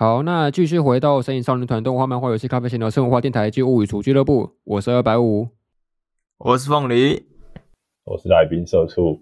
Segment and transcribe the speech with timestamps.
[0.00, 4.56] 好，那继续回到神隐少年团动画、漫画、游戏、咖啡闲聊、生活化电台及物语厨俱乐部。
[4.64, 5.48] 我是二百五，
[6.38, 7.26] 我是凤梨，
[8.04, 9.20] 我是来宾社畜。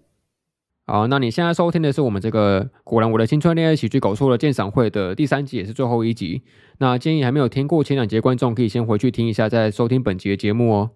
[0.86, 6.42] 好，那你现在收听的是我们这个果然我的青春恋爱喜剧搞错了鉴赏会的第三集，也是最后一集。
[6.78, 10.90] 那建议还没有听过前两集的观众，可以先回去听一下，再收听本集的节目哦。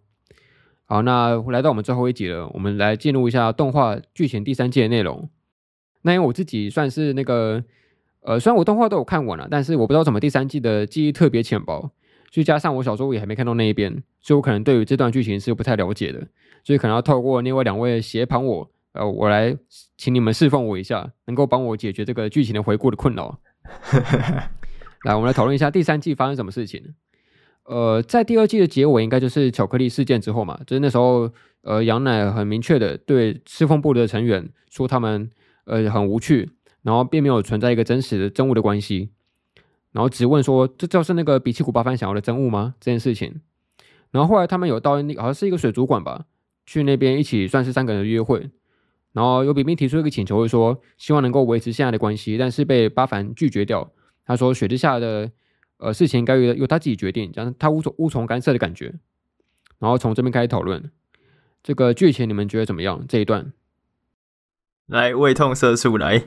[0.85, 5.29] 好，那来到我们最后一集了，我们来进入一下动画剧情第三季的内容。
[6.03, 7.65] 那因为我自己算是那个，
[8.23, 11.91] 呃，虽然我动画都有看完了，但是我不知道怎么第三季的记忆特别浅薄，
[12.33, 16.27] 再加上我小时候也还没看到那一边，所以我可能对于这段剧情是不太了解的，
[16.65, 18.71] 所以可能要透过另外两位协旁我。
[18.93, 19.57] 呃，我来
[19.97, 23.41] 请你们侍奉我一下，能够帮我解决这个剧情的回顾的困扰。
[25.05, 26.95] 来，我们来讨论一下第三季发生什么事情。
[27.65, 31.31] 呃，在第二季的结尾，应该就是巧克力事件之后嘛，就是那时候，
[31.63, 35.31] 呃，羊奶很明确的对赤峰部的成员说他们
[35.65, 36.51] 呃很无趣，
[36.83, 39.11] 然后并没有存在一个真实的真物的关系，
[39.93, 42.75] 然后只问说这就是那个比奇古巴番想要的真物吗？
[42.81, 43.41] 这件事情。
[44.11, 46.27] 然后后来他们有到那个好像是一个水族馆吧，
[46.67, 48.51] 去那边一起算是三个人的约会。
[49.13, 53.91] 然后有比冰提出一个请求，就说希望能够维持现在的关系，但是被巴凡拒绝掉。
[54.25, 55.31] 他说雪之下的
[55.77, 58.95] 呃事情该由由他自己决定，这样他无从无从干涉的感觉。
[59.79, 60.91] 然后从这边开始讨论
[61.63, 63.05] 这个剧情，你们觉得怎么样？
[63.07, 63.53] 这一段
[64.87, 66.25] 来胃痛社畜来，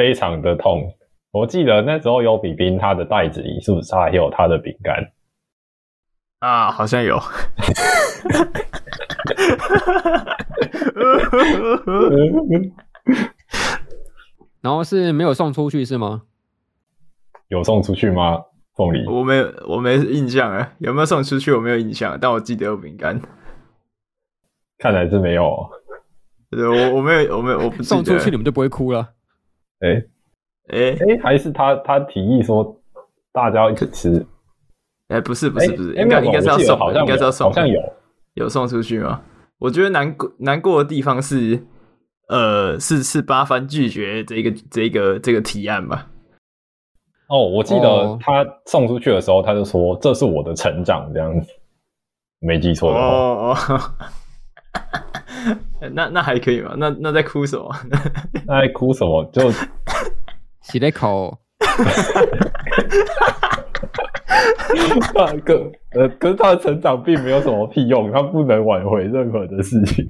[0.00, 0.94] 非常的痛。
[1.30, 5.12] 我记得那时候有比冰他的袋子里是不是还有他的饼干
[6.38, 6.70] 啊？
[6.70, 7.20] 好像有。
[14.62, 16.22] 然后是没有送出去是吗？
[17.48, 18.38] 有送出去吗？
[18.74, 20.72] 凤梨，我没有，我没印象啊。
[20.78, 21.52] 有没有送出去？
[21.52, 23.20] 我没有印象，但我记得有饼干。
[24.78, 25.68] 看来是没有。
[26.50, 29.06] 对，我我没有，我没有，我不送出去，你们就不会哭了。
[29.80, 30.04] 哎
[30.68, 32.80] 哎哎，还是他他提议说
[33.32, 34.26] 大家一起吃。
[35.08, 37.80] 哎，不是不是不是，应该应该是要送，好像应该是要送，好像有
[38.34, 39.22] 有送出去吗？
[39.58, 41.66] 我觉得难过难过的地方是，
[42.28, 46.06] 呃，是是八番拒绝这个这个这个提案吧？
[47.28, 51.48] 哦，我记得他送出去的时候，他就说：“这是我的成长。”这样子，
[52.40, 53.06] 没记错的话。
[53.06, 53.80] 哦哦，
[55.94, 56.74] 那那还可以吗？
[56.76, 57.74] 那那在哭什么？
[58.46, 59.24] 那在哭什么？
[59.32, 59.50] 就
[60.62, 61.38] 洗了口。
[65.14, 70.06] 那个呃，可是他的成长并没有什么屁用，他不能挽回任何的事情。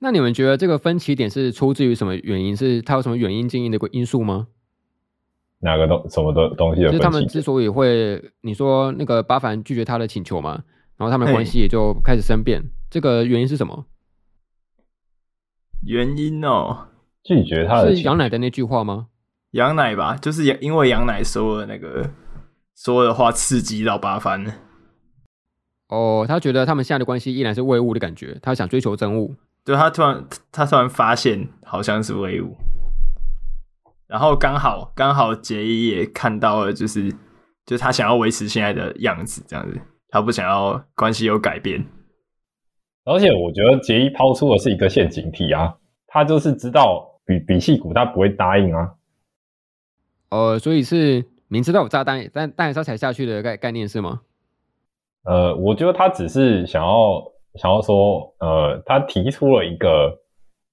[0.00, 2.56] 那你们觉得这个分歧点是出自于什么原因？
[2.56, 4.48] 是他有什么原因、经营的因素吗？
[5.60, 6.82] 哪个东什么的东西？
[6.82, 10.62] 就是他们之所以会你说那个巴凡拒绝他的请求嘛，
[10.98, 12.62] 然后他们的关系也就开始生变。
[12.90, 13.86] 这个原因是什么？
[15.82, 16.88] 原因哦，
[17.22, 19.06] 拒绝他的是羊奶的那句话吗？
[19.52, 22.10] 羊奶吧，就是因为羊奶说的那个
[22.76, 24.52] 说的话刺激到八幡。
[25.88, 29.36] 哦，他觉得他们现在的关系依然是唯物的感觉，他想追求真物。
[29.64, 32.56] 对，他突然他突然发现好像是唯物，
[34.06, 37.10] 然后刚好刚好杰伊也看到了，就是
[37.64, 41.84] 就是他想要维持现在的样子，这样子，他不想要关系有改变。
[43.04, 45.76] 而且我觉得杰伊抛出的是一个陷阱题啊，
[46.06, 48.94] 他就是知道比比细谷他不会答应啊。
[50.30, 54.20] 呃，所以是明知道有炸弹，但但是他踩下去的概概念是吗？
[55.24, 57.22] 呃，我觉得他只是想要
[57.54, 60.18] 想要说，呃，他提出了一个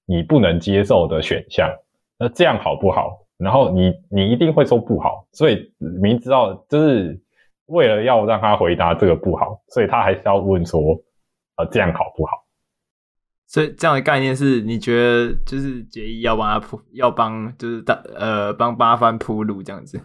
[0.04, 1.70] 你不能接受的选项，
[2.18, 3.26] 那这样好不好？
[3.38, 7.18] 然后你你一定会说不好，所以明知道就是
[7.66, 10.80] 为了要让他回答这个不好，所以他还是要问说，
[11.56, 12.32] 呃，这样好不好？
[13.48, 20.00] 所以这样的概念是你觉得就是杰伊要帮他铺，要帮就是大呃帮八番铺路这样子，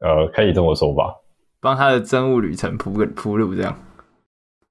[0.00, 1.04] 呃，可以这么说吧，
[1.60, 3.74] 帮他的真物旅程铺个铺路这样。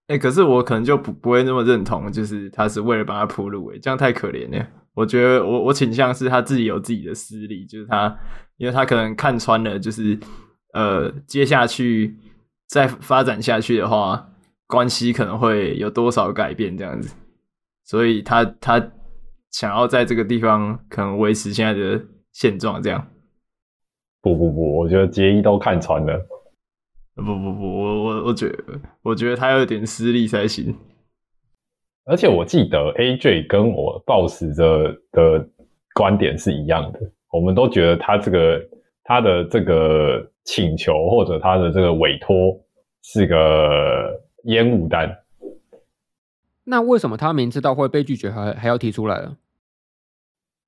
[0.07, 4.67] 哎、欸，可是我可能就不不会那么认同，就是他是为了帮他铺路，哎，这样太可怜了。
[4.93, 8.17] 我觉得我我倾向是他自己有自己的私利，就是他
[8.57, 10.17] 因为他可能看穿了，就是
[10.77, 12.15] 呃接下去
[12.67, 14.29] 再发展下去的话，
[14.67, 17.15] 关系可能会有多少改变这样子。
[17.83, 18.91] 所以他他
[19.49, 21.99] 想要在这个地方可能维持现在的
[22.31, 23.07] 现状，这样。
[24.21, 26.27] 不不不，我觉得杰伊都看穿了。
[27.15, 28.63] 不不不，我我我觉得
[29.01, 30.75] 我觉得他有点私利才行。
[32.05, 35.49] 而且我记得 AJ 跟我 boss 的的
[35.93, 36.99] 观点是一样的，
[37.31, 38.69] 我们都觉得他这个
[39.03, 42.57] 他的这个请求或者他的这个委托
[43.03, 45.13] 是个烟雾弹。
[46.63, 49.35] 那为什么他明知道会被拒绝还，还还要提出来了？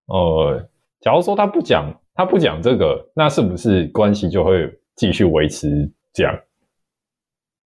[0.08, 6.38] 呃，假如说他不讲，他不讲这个，那是不是关系就会继续维持这样？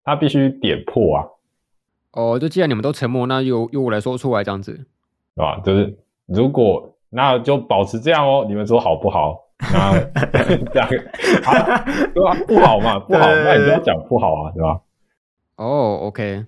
[0.02, 1.28] 他必须点破啊！
[2.12, 4.86] 哦，就既然你们都沉默，那由由我来说出来这样子，是
[5.36, 5.60] 吧？
[5.60, 9.47] 就是如果那就保持这样哦，你们说好不好？
[9.60, 9.98] 那
[10.72, 10.88] 这样
[11.44, 11.84] 啊，
[12.14, 12.34] 对吧？
[12.46, 14.80] 不好嘛，不好，那你就要讲不好啊，对吧？
[15.56, 16.44] 哦，OK。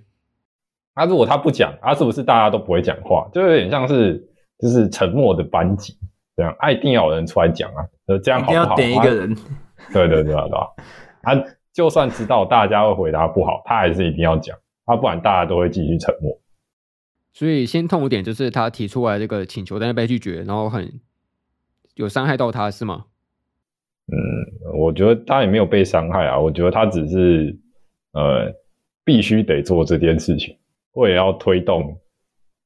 [0.95, 3.29] 那如果他不讲，啊，是不是大家都不会讲话？
[3.33, 4.25] 就有点像是
[4.59, 5.97] 就是沉默的班级
[6.37, 8.65] 这样，啊，一定要有人出来讲啊，就这样好不好？
[8.71, 9.37] 要点一个人，啊、
[9.93, 10.69] 对对对对吧？
[11.23, 16.39] 他就算知道大家会回答不好，他还是一定要讲，啊，不然大家都会继续沉默。
[17.33, 21.01] 所以先痛一点就是他提出来这个请求，但是被拒绝，然后很。
[22.01, 23.05] 有伤害到他是吗？
[24.07, 24.17] 嗯，
[24.79, 26.41] 我觉得他也没有被伤害啊。
[26.41, 27.55] 我觉得他只是
[28.13, 28.51] 呃，
[29.05, 30.59] 必须得做这件事情，
[30.93, 31.97] 我也要推动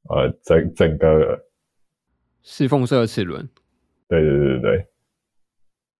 [0.08, 1.38] 呃整整个
[2.42, 3.46] 侍奉社的齿轮。
[4.08, 4.86] 对对对对对，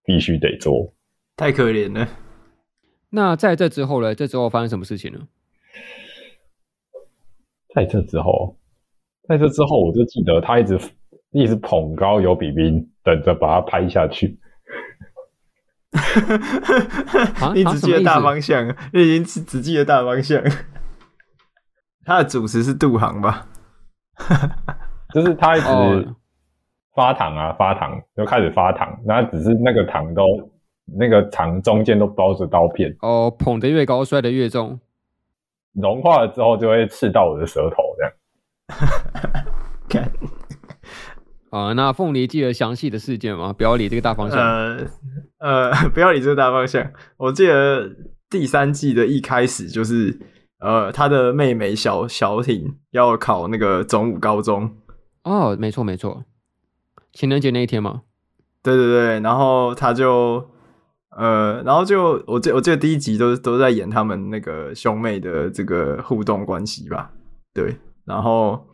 [0.05, 0.93] 必须得做。
[1.35, 2.07] 太可怜了。
[3.09, 4.15] 那在这之后呢？
[4.15, 5.27] 这之后发生什么事情呢？
[7.75, 8.57] 在这之后，
[9.27, 10.79] 在这之后，我就记得他一直
[11.31, 12.89] 一直捧高尤比冰。
[13.05, 14.37] 等着把它拍下去。
[17.55, 20.43] 你只记得大方向， 你已经只只记得大方向。
[22.03, 23.47] 他的主持是杜航吧？
[25.13, 26.13] 就是他一直
[26.93, 30.23] 发糖啊，发糖就开始发糖，那只是那个糖都
[30.97, 32.93] 那个糖中间都包着刀片。
[33.01, 34.79] 哦，捧得越高，摔得越重。
[35.73, 37.95] 融化了之后就会刺到我的舌头，
[39.89, 40.09] 这样。
[41.55, 43.53] 啊、呃，那凤梨记得详细的事件吗？
[43.53, 44.37] 不要理这个大方向。
[44.37, 44.85] 呃
[45.37, 46.85] 呃， 不要理这个大方向。
[47.15, 47.89] 我记得
[48.29, 50.19] 第三季的一开始就是，
[50.59, 54.69] 呃，他的妹妹小小挺要考那个总武高中。
[55.23, 56.25] 哦，没错没错，
[57.13, 58.01] 情人节那一天嘛。
[58.61, 60.49] 对对对，然后他就，
[61.15, 67.11] 呃，然后就我记我记得第一集都都在演他们那个兄妹的这个互动关系吧。
[67.53, 68.67] 对，然后。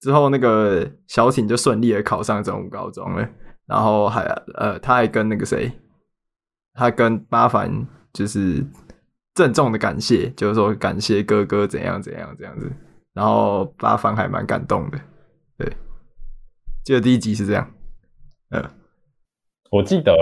[0.00, 3.28] 之后，那个小艇就顺利的考上总武高中了，
[3.66, 4.22] 然后还
[4.54, 5.72] 呃，他还跟那个谁，
[6.74, 8.64] 他跟八幡就是
[9.34, 12.70] 郑重的感谢，就是说感谢哥哥怎样怎样这样子，
[13.12, 14.98] 然后八幡还蛮感动的，
[15.58, 15.72] 对，
[16.84, 17.68] 记得第一集是这样，
[18.50, 18.64] 嗯，
[19.72, 20.14] 我记得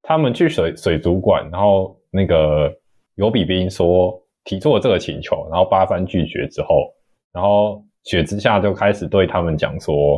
[0.00, 2.74] 他们去水水族馆，然后那个
[3.16, 6.90] 尤比兵说提出了这个请求，然后八幡拒绝之后，
[7.34, 7.84] 然后。
[8.04, 10.16] 雪之下就开始对他们讲说，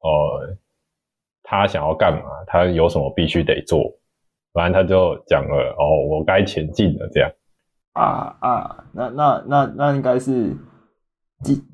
[0.00, 0.56] 呃，
[1.42, 2.22] 他想要干嘛？
[2.46, 3.82] 他有什么必须得做？
[4.52, 7.30] 反正他就讲了，哦，我该前进了，这样。
[7.94, 10.56] 啊啊，那那那那应该是，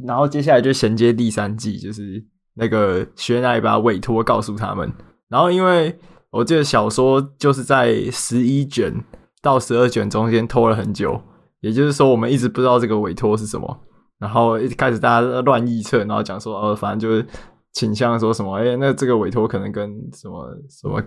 [0.07, 2.25] 然后接下来就衔接第三季，就是
[2.55, 4.93] 那个雪乃把委托告诉他们，
[5.29, 5.99] 然后因为
[6.31, 8.93] 我记得小说就是在十一卷
[9.43, 11.21] 到十二卷中间拖了很久，
[11.61, 13.81] 也就是说我们一直不知道这个委托是什么。
[14.19, 17.27] 然后一开始大家乱臆测，然后讲说，哦，反正就是
[17.73, 21.01] 倾向说什么，哎，那这个委托可能跟什么什么，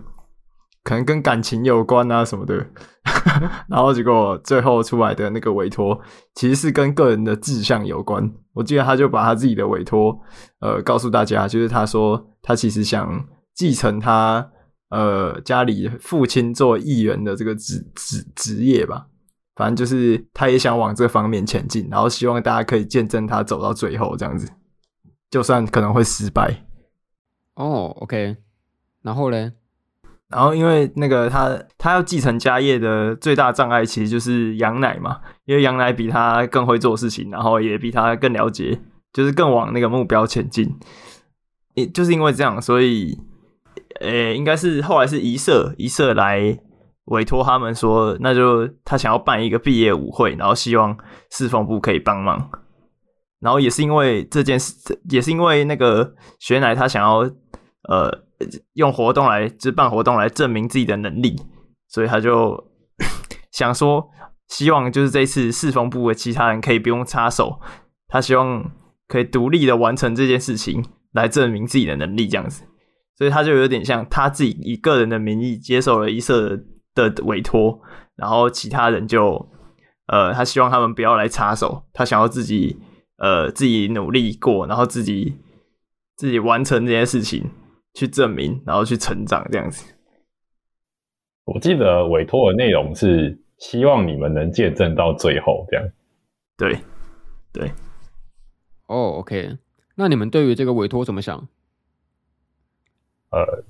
[0.84, 2.66] 可能跟感情有关啊什么的。
[3.68, 6.00] 然后结果最后出来的那个委托，
[6.36, 8.32] 其实是跟个人的志向有关。
[8.54, 10.18] 我记得他就把他自己的委托，
[10.60, 14.50] 呃，告诉大家，就是他说他其实想继承他
[14.90, 19.08] 呃家里父亲做议员的这个职职职业吧。
[19.54, 24.50] 反正就是，他也想往这方面前进，然后希望大家可以见证他走到最后这样子，
[25.30, 26.66] 就算可能会失败。
[27.56, 28.38] 哦，OK。
[29.02, 29.52] 然后嘞，
[30.30, 38.80] 然后因为那个他他要继承家业的最大障碍其实就是羊奶嘛，因为羊奶比他更会做事情，然后也比他更了解，
[39.12, 40.80] 就是更往那个目标前进。
[41.74, 43.20] 也就是因为这样，所以，
[44.00, 46.58] 呃，应该是后来是一社一社来。
[47.12, 50.98] 委托他们说，那就他想要办一个毕业舞会，然后希望
[51.30, 52.50] 侍奉部可以帮忙。
[53.42, 54.74] 然后也是因为这件事，
[55.10, 57.20] 也是因为那个雪乃他想要
[57.90, 58.24] 呃
[58.76, 61.36] 用活动来，就办活动来证明自己的能力，
[61.90, 62.72] 所以他就
[63.52, 64.08] 想说，
[64.48, 67.60] 希望就是这次侍奉部的其他人可以不用插手，
[68.08, 68.72] 他希望
[69.10, 72.64] 可以独立的完成这件事情，来证明自己的能力这样子。
[73.18, 76.58] 所以他就有点像他自己以个人的名义接受了一社。
[77.10, 77.80] 的委托，
[78.16, 79.50] 然后其他人就，
[80.08, 82.78] 呃，他希望他们不要来插手，他想要自己，
[83.18, 85.38] 呃，自己努力过，然后自己
[86.16, 87.50] 自己完成这件事情，
[87.94, 89.94] 去证明，然后去成长这样子。
[91.46, 95.90] 我记得委托的内容是希望你们能见证到最后，这样。
[96.58, 96.78] 对，
[97.52, 97.70] 对。
[98.88, 99.58] 哦，oh，OK，
[99.96, 101.48] 那你们对于这个委托怎么想？
[103.32, 103.64] 呃。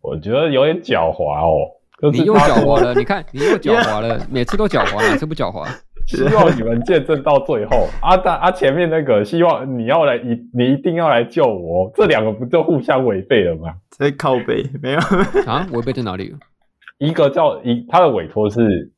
[0.00, 1.77] 我觉得有点狡猾哦。
[2.00, 5.66] 就是、你又狡猾了，你看你又狡猾了， 每次都狡猾，哪次不狡猾？
[6.06, 7.86] 希望你们见证到最后。
[8.00, 13.74] 啊，但啊，前面那个希望你要来，你你一定要来救我，这两个不就互相违背了吗？
[13.90, 14.98] 在靠背没有
[15.46, 15.66] 啊？
[15.72, 16.34] 违背在哪里？
[16.98, 18.92] 一个叫一，他的委托是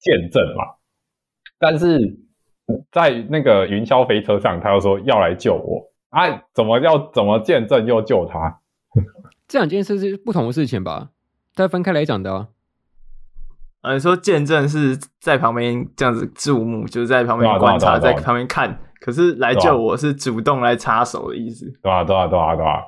[0.00, 0.64] 见证嘛，
[1.58, 2.18] 但是
[2.90, 5.90] 在那个云霄飞车上，他又说要来救我。
[6.10, 8.60] 啊，怎么要怎么见证又救他？
[9.48, 11.08] 这两件事是不同的事情吧？
[11.54, 12.48] 再分开来讲的啊。
[13.82, 18.80] 呃，你说见证是在旁边这样子注目，就是在旁边观察，在旁边看。
[19.00, 21.72] 可是来救我是主动来插手的意思。
[21.82, 22.82] 对啊，对啊，对啊，对啊。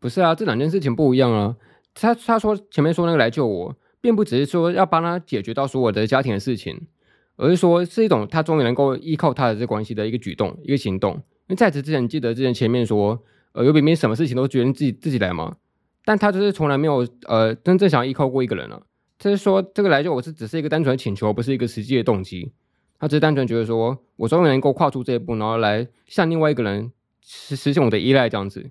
[0.00, 1.54] 不是啊，这两件事情不一样啊。
[1.94, 6.88] 他他说前面说那个来救我，并不只是说要帮他解决到所有的家庭的事情，
[7.36, 11.12] 而是说是一种他终于能够依靠他的这关系的一个举动，一个行动。
[11.14, 15.54] 因为在此之前，记得之前前面说，呃，尤炳斌什么事情都决定自己自己来嘛，
[16.04, 18.82] 但他就是从来没有呃真正想要依靠过一个人了。
[19.18, 22.52] 就是说，这个来救我是只是一个单纯的请求，不是一个实际的动机。
[22.98, 26.90] 他只是单纯觉得说，我终于能够跨出这一步，然后来向另外一个人
[27.20, 28.68] 实实现我的依赖这样子。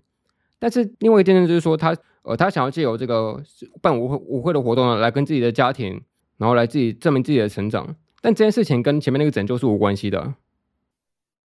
[0.60, 3.42] 但是另外一件事就是说，他呃，他想要借由这个
[3.82, 6.02] 办舞会舞会的活动呢，来跟自己的家庭，
[6.38, 7.96] 然后来自己证明自己的成长。
[8.22, 10.34] 但这件事情跟前面那个拯救是无关系的。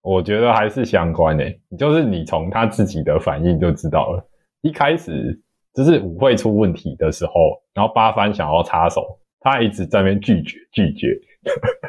[0.02, 4.28] 我觉得还是相关诶，就是你从他自己的反应就知道了，
[4.62, 5.40] 一开始。
[5.76, 7.32] 就是舞会出问题的时候，
[7.74, 9.02] 然后八番想要插手，
[9.40, 11.08] 他一直在那边拒绝拒绝。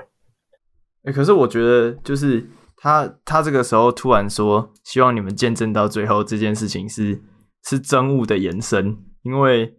[1.07, 7.23] 欸，可是我觉得，就是他他这个时候突然说希望你们见证到最后这件事情是
[7.63, 9.73] 是真物的延伸，因为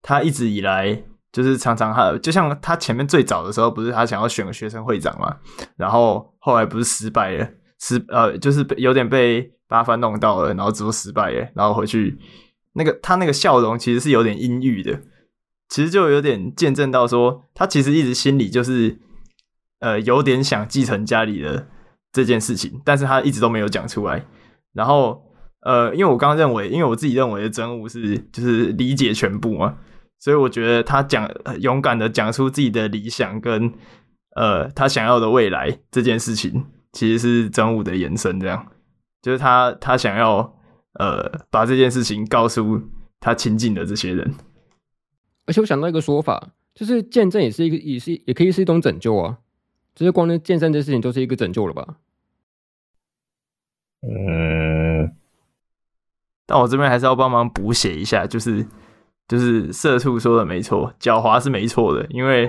[0.00, 5.36] 他一直以来就是常常他就像他前面最早的时候，不是他想要选个学生会长嘛，
[5.76, 7.46] 然后后来不是失败了，
[7.78, 12.18] 失呃就是有点被八幡弄到了，然后之后失败了，然后回去。
[12.74, 15.00] 那个他那个笑容其实是有点阴郁的，
[15.68, 18.96] 其实就有点见证到说，他其实一直心里就是
[19.80, 21.66] 呃有点想继承家里的
[22.12, 24.24] 这件事情，但是他一直都没有讲出来。
[24.72, 25.20] 然后
[25.62, 29.76] 呃，因为我刚认为，因为我自己认为的真务是就是理解全部嘛，
[30.20, 33.72] 所以我觉得他讲勇敢的讲出自己的理想跟
[34.36, 38.64] 呃他想要的未来这件事情，其实是真务的延伸，这样
[39.20, 40.56] 就是他他想要。
[40.94, 42.82] 呃，把这件事情告诉
[43.20, 44.34] 他亲近的这些人，
[45.46, 49.38] 而且我想到一个说法，就是见证也是一个，也是也可以是一种拯救啊。
[49.94, 51.96] 就是光那见证这事情，就是一个拯救了吧？
[54.02, 55.14] 嗯，
[56.46, 58.66] 但我这边还是要帮忙补写一下，就是
[59.28, 62.48] 就是社畜说的没错，狡猾是没错的，因为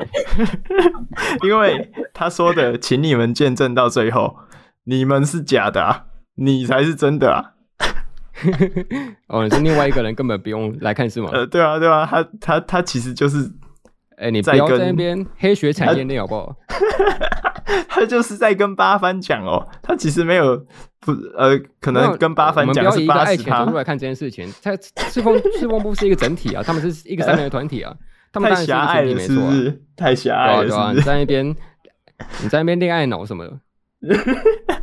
[1.43, 4.37] 因为他说的，请你们见证到最后，
[4.85, 6.05] 你们是假的啊，
[6.35, 7.55] 你才是真的啊。
[9.27, 11.29] 哦，你说另外一个人根本不用来看是吗？
[11.33, 13.43] 呃，对啊，对啊，他他他其实就是，
[14.17, 16.55] 哎、欸，你不要在那边黑学产业链好不好？
[17.87, 20.57] 他就是在跟八番讲哦，他其实没有
[20.99, 24.51] 不呃，可能跟八番讲是，我们不要以一个爱情角度来看这件事情。
[24.61, 27.95] 他赤峰赤峰部是一个整体啊，他们是一个三人的团体啊，
[28.33, 29.53] 他们当然是一个整体没错、啊，
[29.95, 31.47] 太狭隘了，对啊，你在那边
[32.43, 33.59] 你在那边恋爱脑什么的。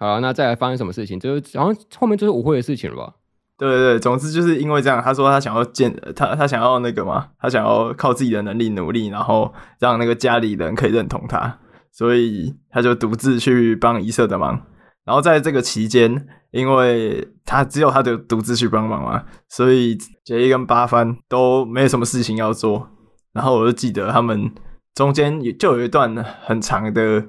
[0.00, 1.20] 好，那再来发生什么事情？
[1.20, 3.12] 就是好像后面就是舞会的事情了吧？
[3.58, 11.58] 对对对，总之就是因为这样，他说他想要见他，他想要那个嘛，他想要靠自己的能力努力，然后让那个家里人可以认同他，
[11.92, 14.62] 所以他就独自去帮一社的忙。
[15.04, 22.88] 然后在这个期间，因为他只有他的独自去帮忙嘛，所以结衣跟八幡都没有什么事情要做。
[23.34, 24.50] 然后我就记得他们
[24.94, 27.24] 中间就有一段很长的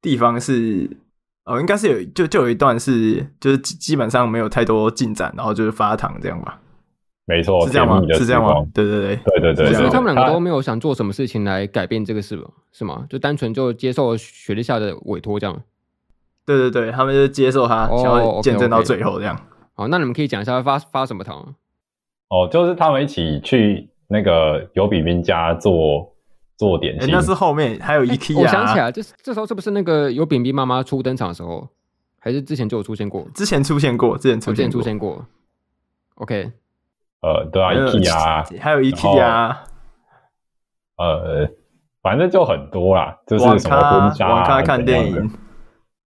[0.00, 0.98] 地方是。
[1.44, 6.58] 哦，应该是有，就就有一段是，就是基本上没有太多进展，然后就是发糖这样吧。
[7.26, 8.00] 没错，是这样吗？
[8.14, 8.66] 是这样吗？
[8.72, 9.72] 对对对，对对对。
[9.74, 12.38] 所以他们两个都没有想做什么事情来改变这个事，
[12.72, 13.04] 是吗？
[13.10, 15.62] 就单纯就接受雪莉夏的委托这样。
[16.46, 19.38] 对对对，他们就接受他，想要见证到最后这样。
[19.74, 21.54] 好，那你们可以讲一下发发什么糖？
[22.28, 26.13] 哦，就是他们一起去那个尤比斌家做。
[26.56, 28.42] 做点心，欸，那是后面还有 IKEA，啊欸。
[28.42, 31.68] 我想起来，这这时候是不是那个有饼饼妈妈初登场的时候，
[32.18, 33.26] 还是之前就有出现过？
[33.34, 35.26] 之前出现过，之前出现出现过。
[36.16, 36.52] OK，
[37.20, 39.56] 呃，对啊，IKEA，还有 IKEA，
[40.96, 41.48] 呃，
[42.00, 45.30] 反正就很多啦，就是什么婚纱，网咖看电影，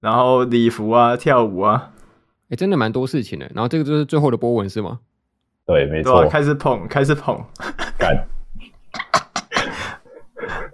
[0.00, 1.90] 然后礼服啊，跳舞啊，
[2.44, 3.50] 哎，欸，真的蛮多事情的。
[3.54, 5.00] 然后这个就是最后的波纹是吗？
[5.66, 7.38] 对，没错，开始捧，开始捧，
[7.98, 8.26] 干。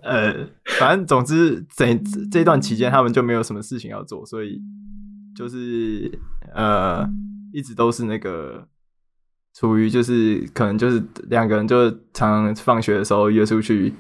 [0.05, 0.47] 呃，
[0.79, 1.95] 反正总之，这
[2.31, 4.61] 这段期间他们就没有什么事情要做，所以
[5.35, 6.19] 就是
[6.55, 7.09] 呃，
[7.55, 8.69] 一直都是那个
[9.55, 13.95] 处于就是可能就是两个人就常常放学的时候约出去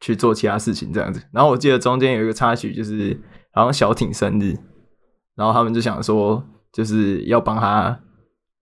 [0.00, 1.22] 去做其他事情这样子。
[1.32, 3.16] 然后我记得中间有一个插曲，就是
[3.52, 4.56] 好像小挺生日，
[5.36, 8.00] 然后他们就想说就是要帮他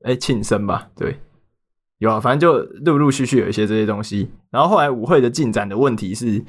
[0.04, 1.18] 哎庆生吧，对，
[1.98, 4.30] 有啊，反正就陆陆续续有一些这些东西。
[4.50, 6.44] 然后后来舞会的进展的问题是，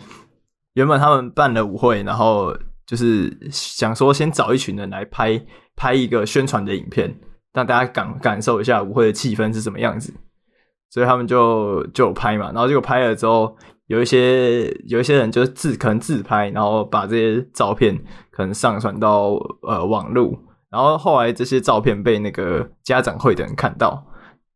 [0.73, 5.41] 原本他们办了舞会，然后就是想说先找一群人来拍
[5.75, 7.19] 拍一个宣传的影片。
[7.53, 10.11] 让大家感感受一下舞会的气氛是什么样子，
[10.89, 17.95] 所以他们就就拍嘛，然后结果拍了之后，有一些有一些人就自可能自拍，然后把这些照片
[18.31, 20.35] 可能上传到呃网络，
[20.71, 24.03] 然后后来这些照片被那个家长会的人看到，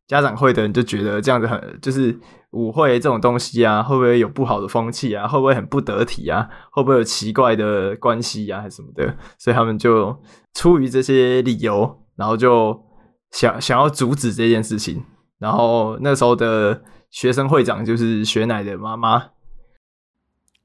[0.08, 2.18] 家长会的人就觉得这样子很就是
[2.50, 5.28] 舞会这种东西啊，会不会有不好的风气啊？
[5.28, 6.48] 会不会很不得体啊？
[6.72, 8.60] 会不会有奇怪的关系啊？
[8.60, 9.16] 还是什么的？
[9.38, 10.20] 所以他们就
[10.54, 12.84] 出于这些理由，然后就。
[13.30, 15.04] 想 想要阻止这件事情，
[15.38, 19.18] 然后那时候的学生会长就是雪乃的妈妈，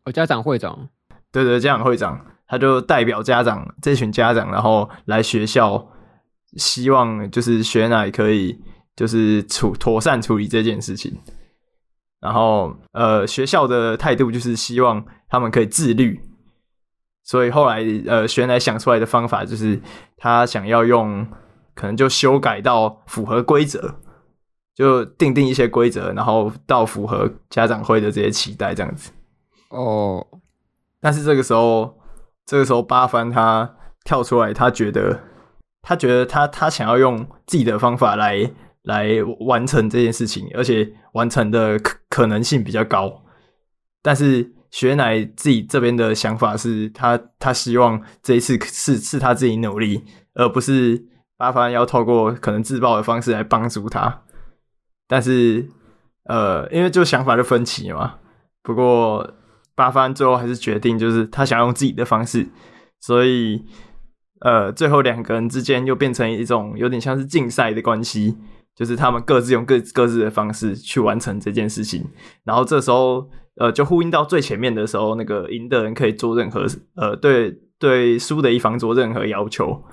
[0.05, 0.88] 哦，家长会长，
[1.29, 5.89] 对对，家长会长，他就代表家长这群家长，然后来学校，
[6.55, 8.57] 希望就是雪乃可以
[8.95, 11.17] 就是处妥善处理这件事情，
[12.19, 16.21] 然后呃，学校的态度就是希望他们可以自律，
[17.23, 19.81] 所以后来呃，雪乃想出来的方法就是
[20.17, 21.27] 他想要用。
[21.75, 23.95] 可能就修改到符合规则，
[24.75, 29.09] 就定定一些规则，然后到符合家长会的这些期待这样子。
[29.69, 30.23] 哦，
[31.01, 31.97] 但是这个时候，
[32.45, 35.19] 这个时候八幡他跳出来，他觉得，
[35.81, 38.51] 他觉得他他想要用自己的方法来
[38.83, 39.09] 来
[39.41, 43.23] 完成这件事情，而且完成的可可能性比较高。
[44.01, 50.03] 但是雪乃自己这边的想法是他他希望这一次是是他自己努力，
[50.35, 51.09] 而不是。
[51.35, 54.21] 八幡要透过可能自爆的方式来帮助他，
[55.09, 55.67] 但是
[56.25, 58.19] 呃，因为就想法的分歧嘛。
[58.61, 59.33] 不过
[59.75, 62.48] 八幡最后还是决定，就是他想用自己的方式，
[63.01, 63.65] 所以
[64.39, 68.37] 呃，最后两个人之间又变成一种有点像是竞赛的关系，
[68.75, 72.05] 就是他们各自用各各自的方式去完成这件事情。
[72.44, 79.83] 然后这时候呃，就呼应到最前面的时候，那个赢的人可以做任何呃，对对，输的一方做任何要求。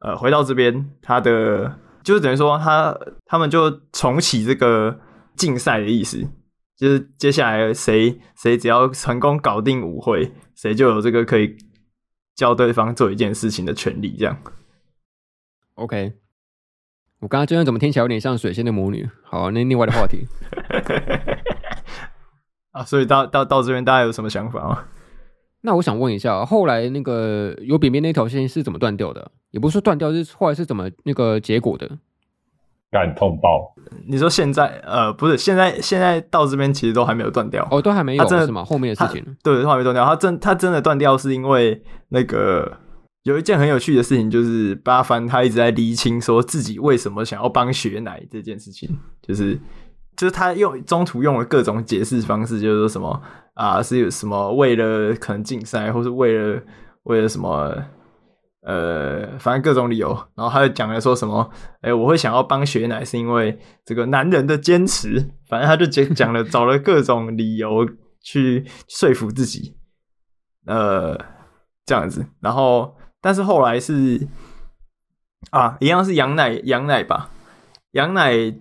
[0.00, 4.98] 呃，回到这边，他的就是等于说他，他们就重启这个
[5.36, 6.26] 竞赛的意思，
[6.76, 11.56] 就是接下来谁谁只要成功搞定舞会，谁就有这个可以
[12.34, 14.16] 叫对方做一件事情的权利。
[14.18, 14.36] 这样
[15.76, 16.23] ，OK。
[17.24, 19.08] 我刚刚这样怎么听起来有点像水仙的魔女？
[19.22, 20.26] 好，那另外的话题
[22.70, 24.84] 啊，所以到到到这边，大家有什么想法吗？
[25.62, 29.30] 那我想问一下，后来那个有扁扁那条线是怎么断掉的？
[29.52, 31.90] 也不是说断掉，是后来是怎么那个结果的？
[32.90, 33.74] 感痛爆！
[34.06, 38.62] 你说现在呃，不是现在现在到这边其实都还没有断掉哦，都还没有，真的是吗？
[38.62, 40.04] 后面的事情对，都还没断掉。
[40.04, 42.76] 他真他真的断掉是因为那个
[43.24, 48.88] 有一件很有趣的事情，就是八幡他一直在厘清说自己为什么想要帮雪乃这件事情，
[49.20, 49.60] 就是
[50.16, 53.20] 就是他用中途用了各种解释方式，就是说什么。
[53.54, 56.60] 啊，是有什么为了可能竞赛，或是为了
[57.04, 57.72] 为了什么，
[58.62, 60.08] 呃，反正各种理由。
[60.34, 61.48] 然后他就讲了说什么，
[61.80, 65.30] 哎、我会想要帮雪乃，是因为这个男人的坚持。
[65.48, 67.88] 反正他就讲讲了，找了各种理由
[68.20, 69.76] 去说服自己，
[70.66, 71.16] 呃，
[71.86, 72.26] 这样子。
[72.40, 74.28] 然后，但是后来是
[75.48, 77.30] 啊，一样是羊奶羊奶吧，
[77.92, 78.54] 羊奶，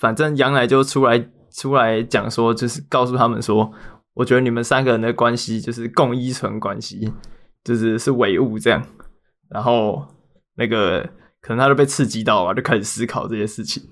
[0.00, 3.72] 反正羊奶就出来出来讲说，就是告诉他们说。
[4.14, 7.12] 我觉得你们三个人的关系就是共依存关系，
[7.64, 8.86] 就是是唯物这样。
[9.48, 10.06] 然后
[10.54, 13.82] 那个可能他就被刺激到了，就开始思考这些事情。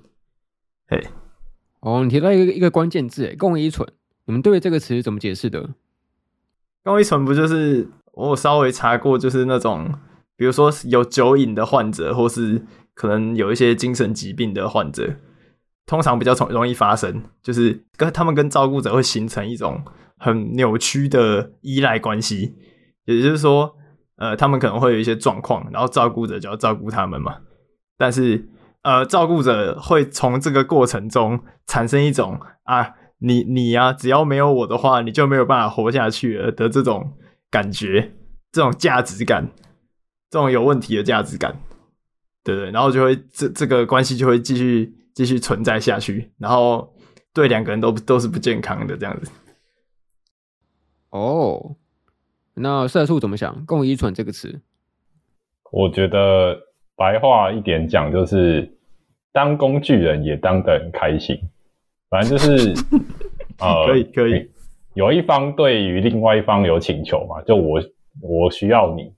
[0.86, 1.08] 嘿，
[1.80, 3.88] 哦，你提到一个一个关键字，诶，共依存，
[4.26, 5.70] 你们对这个词怎么解释的？
[6.84, 9.92] 共依存不就是我稍微查过，就是那种
[10.42, 12.60] 比如说有酒瘾的患者，或是
[12.94, 15.14] 可能有一些精神疾病的患者，
[15.86, 19.80] 通常比较容容易发生，就是跟他们跟照顾者会形成一种。
[20.24, 22.54] 很扭曲的依赖关系，
[23.06, 23.74] 也就是说，
[24.14, 27.38] 呃，他们可能会有一些状况，然后照顾者就要照顾他们嘛。
[27.98, 28.48] 但是，
[28.82, 37.14] 呃，照顾者会从这个过程中产生一种啊，你你呀、啊，只要没有我的话，你就没有办法活下去了的这种
[37.50, 38.12] 感觉，
[38.52, 39.50] 这种价值感，
[40.32, 41.54] 这种有问题的价值感，
[42.42, 46.90] 对对，然后就会这这个关系就会继续继续存在下去，然后
[47.34, 49.30] 对两个人都都是不健康的这样子。
[51.10, 51.76] 哦，
[52.54, 53.66] 那社畜怎么想？
[53.66, 54.62] 共依存这个词，
[55.70, 56.58] 我觉得
[56.96, 58.74] 白话一点讲就是，
[59.32, 61.38] 当工具人也当得很开心，
[62.08, 62.72] 反正就是
[63.60, 64.50] 呃，可以可以，
[64.94, 67.82] 有一方对于另外一方有请求嘛，就我
[68.22, 69.12] 我需要你，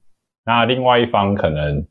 [0.45, 1.87] 那另外一方可能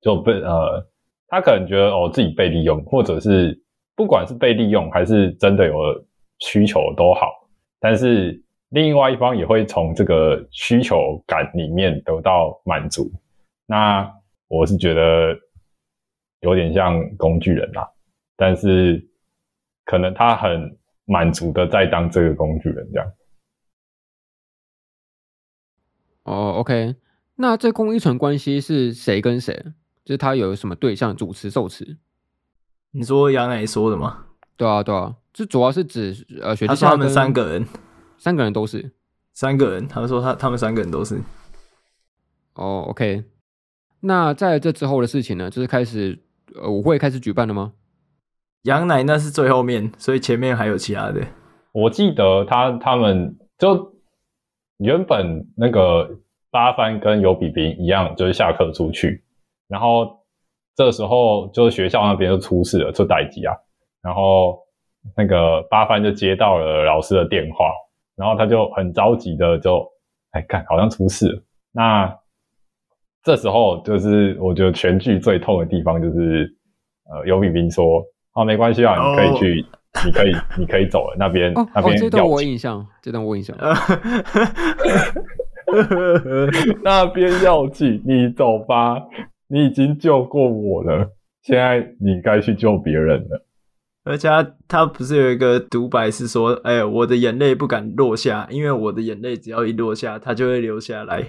[0.00, 0.86] 就被呃，
[1.28, 3.58] 他可能觉得哦自己被利用，或者是
[3.96, 5.74] 不管是被利用还是真的有
[6.38, 7.28] 需求都好，
[7.80, 13.10] 但是另外一方也会从这个需求感里面得到满足，
[13.66, 14.08] 那
[14.48, 15.36] 我是觉得。
[16.40, 17.90] 有点像工具人啦，
[18.36, 19.02] 但是
[19.86, 23.12] 可能他很满足的在当这个工具人这样。
[26.24, 26.94] 哦，OK，
[27.36, 29.72] 那这共依存关系是谁跟谁？
[30.04, 31.96] 就是他有什么对象主持受词？
[32.92, 34.26] 你说杨乃说的吗？
[34.56, 37.66] 对啊，对啊，这主要是指呃，雪之下他们三个人，
[38.18, 38.92] 三个人都是
[39.32, 39.88] 三个人。
[39.88, 41.20] 他们说他他们三个人都是。
[42.54, 43.24] 哦，OK，
[44.00, 46.20] 那在这之后的事情呢，就是开始。
[46.54, 47.72] 呃，舞会开始举办了吗？
[48.62, 51.26] 杨奶那是最后面，所以前面还有其他的。
[51.72, 53.96] 我记得他他们就
[54.76, 56.20] 原本那个
[56.54, 59.24] 八番跟尤比冰一样，就是下课出去，
[59.66, 60.20] 然后
[60.76, 63.52] 这时候就是学校那边就出事了，就代志啊。
[64.00, 64.60] 然后
[65.16, 67.72] 那个八番就接到了老师的电话，
[68.14, 69.84] 然后他就很着急的就
[70.30, 71.42] 哎，看好像出事了。
[71.72, 72.16] 那
[73.24, 76.48] 这时候就是我觉得全剧最痛的地方，就是
[77.10, 78.00] 呃，尤比冰说
[78.34, 79.66] ：“哦，没关系啊，你可以去，
[80.06, 81.16] 你可以，你可以走了。
[81.18, 83.56] 那边那边，这段我印象，这段我印象。
[86.82, 88.96] 那边要紧，你走吧，
[89.48, 91.10] 你已经救过我了，
[91.42, 93.46] 现在你该去救别人了。
[94.04, 101.22] 而且他他不是有一个独白是说：哎，我的眼泪不敢落下，因为我的眼泪只要一落下，它就会流下来。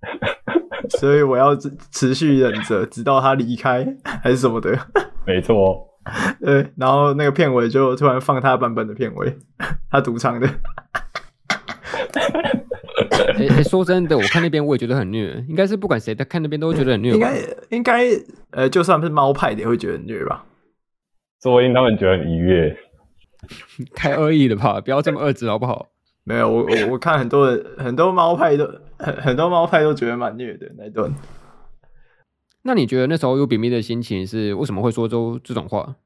[0.98, 3.86] ”所以我要持续忍着，直到他离开，
[4.22, 4.70] 还是什么的。
[5.26, 5.86] 没错，
[6.40, 6.70] 对。
[6.76, 9.36] 然后那个片尾就突然放他版本的片尾，
[9.90, 10.48] 他独唱的。
[13.38, 17.12] 哎、欸欸，说真的，我看那边我也觉得很虐，应该是不管谁在看那边都会觉得很虐。
[17.12, 17.40] 应该
[17.70, 18.04] 应该
[18.50, 20.44] 呃，就算是猫派的也会觉得很虐吧？
[21.40, 22.76] 所以他们觉得很愉悦，
[23.94, 24.80] 太恶意了吧？
[24.80, 25.88] 不要这么恶质好不好？
[26.24, 28.66] 没有，我我我看很多人很多猫派都
[28.98, 31.12] 很很多猫派都觉得蛮虐的那段。
[32.62, 35.96] 那你觉得那时候有比冰的心情是为什么会说出这种话？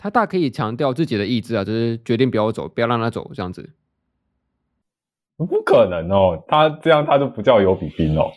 [0.00, 3.68] 他大可以强调自己的意志啊，就是决定不要走，不要让他走这样子。
[5.46, 8.30] 不可能哦，他这样他就不叫尤比冰哦。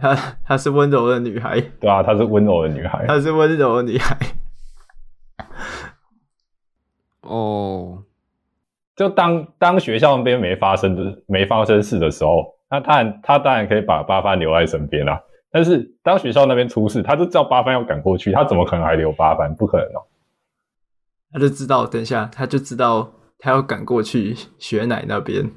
[0.00, 4.16] 她她是温柔的女孩，对啊，她是温柔的女孩，她是温柔的女孩。
[7.22, 8.04] 哦。
[8.94, 15.20] 就当当学校那边没发生的没发生事的时候，那他他当然可以把八幡留在身边啦。
[15.50, 19.52] 但是当学校那边出事，他就知道八幡要赶过去，他怎么可能还留八幡？
[19.56, 20.04] 不可能哦。
[21.32, 23.10] 他就知道，等一下他就知道
[23.44, 25.50] 他要赶过去雪奶那边，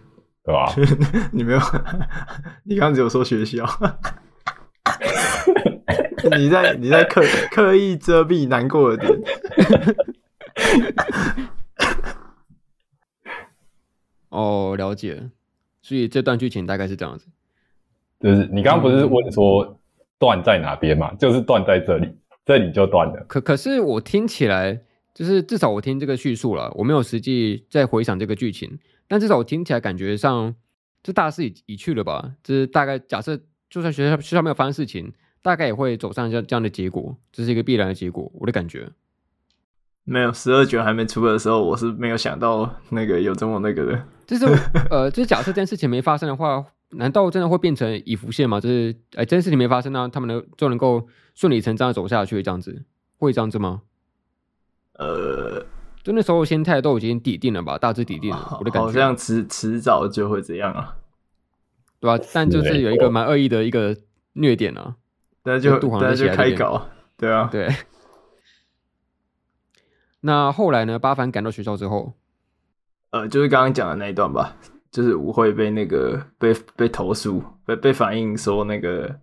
[0.43, 0.73] 对吧？
[1.31, 1.59] 你没有？
[2.63, 3.63] 你刚刚只有说学校，
[6.35, 7.21] 你在你在刻
[7.51, 9.21] 刻意遮蔽难过的点。
[14.29, 15.29] 哦，了解。
[15.83, 17.27] 所以这段剧情大概是这样子。
[18.19, 19.79] 就是你刚刚不是问说
[20.17, 21.13] 断在哪边嘛？
[21.19, 23.23] 就是断在这里，这里就断了。
[23.27, 24.81] 可可是我听起来，
[25.15, 30.53] 就是至少我听这个叙述了，我没有实际在回想这个剧情，但至少我听起来感觉上，
[31.01, 32.33] 这大势已已去了吧？
[32.43, 38.91] 就是大概假设，就算学校学校没有发生事情，大概也会走上这这样的结果，这是一个必然的结果，我的感觉。
[40.03, 44.05] 没有十二卷还没出的时候，我是没有想到那个有这么那个的。
[44.27, 44.45] 就是
[44.91, 48.59] 呃，就是假设这件事情没发生的话，难道真的会变成已浮现吗？
[48.59, 52.83] 就是哎、欸，这件事情没发生，那他们能就能够顺理成章的走下去，这样子
[53.17, 53.81] 会这样子吗？
[54.97, 55.65] 呃，
[56.03, 58.57] 就那时候心态都已经底定了吧，大致底定了。
[58.59, 60.95] 我的感觉好像迟迟早就会这样啊，
[61.99, 62.27] 对吧、啊？
[62.33, 63.95] 但就是有一个蛮恶意的一个
[64.33, 64.95] 虐点啊，
[65.43, 67.67] 大家就大家就开搞，对啊，对。
[70.21, 70.97] 那后来呢？
[70.97, 72.13] 八凡赶到学校之后，
[73.11, 74.57] 呃，就是刚刚讲的那一段吧，
[74.89, 79.19] 就是舞会被那个被被投诉，被被反映说那个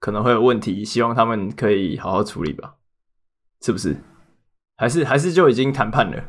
[0.00, 2.74] 可能会有问题，希望他们可以好好处理吧，
[3.60, 3.96] 是不是？
[4.76, 6.22] 还是还是就已经谈判了？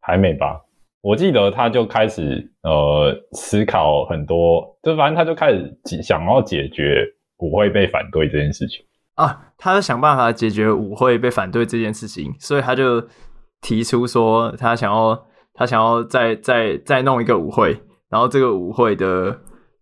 [0.00, 0.62] 还没吧？
[1.00, 7.04] 我记得他就开始呃思考很多，就反正他就开始想要解决
[7.38, 8.84] 舞会被反对这件事情。
[9.14, 13.06] 啊，他想办法解决舞会被反对这件事情，所以他就
[13.60, 19.38] 提出说，他想要他想要再再再弄一个舞会，然后这个舞会的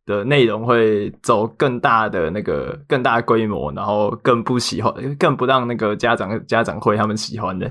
[0.07, 7.71] 的内容会走更大的那个更大规模，然后更不喜欢，更不让那个家长家长会他们喜欢的，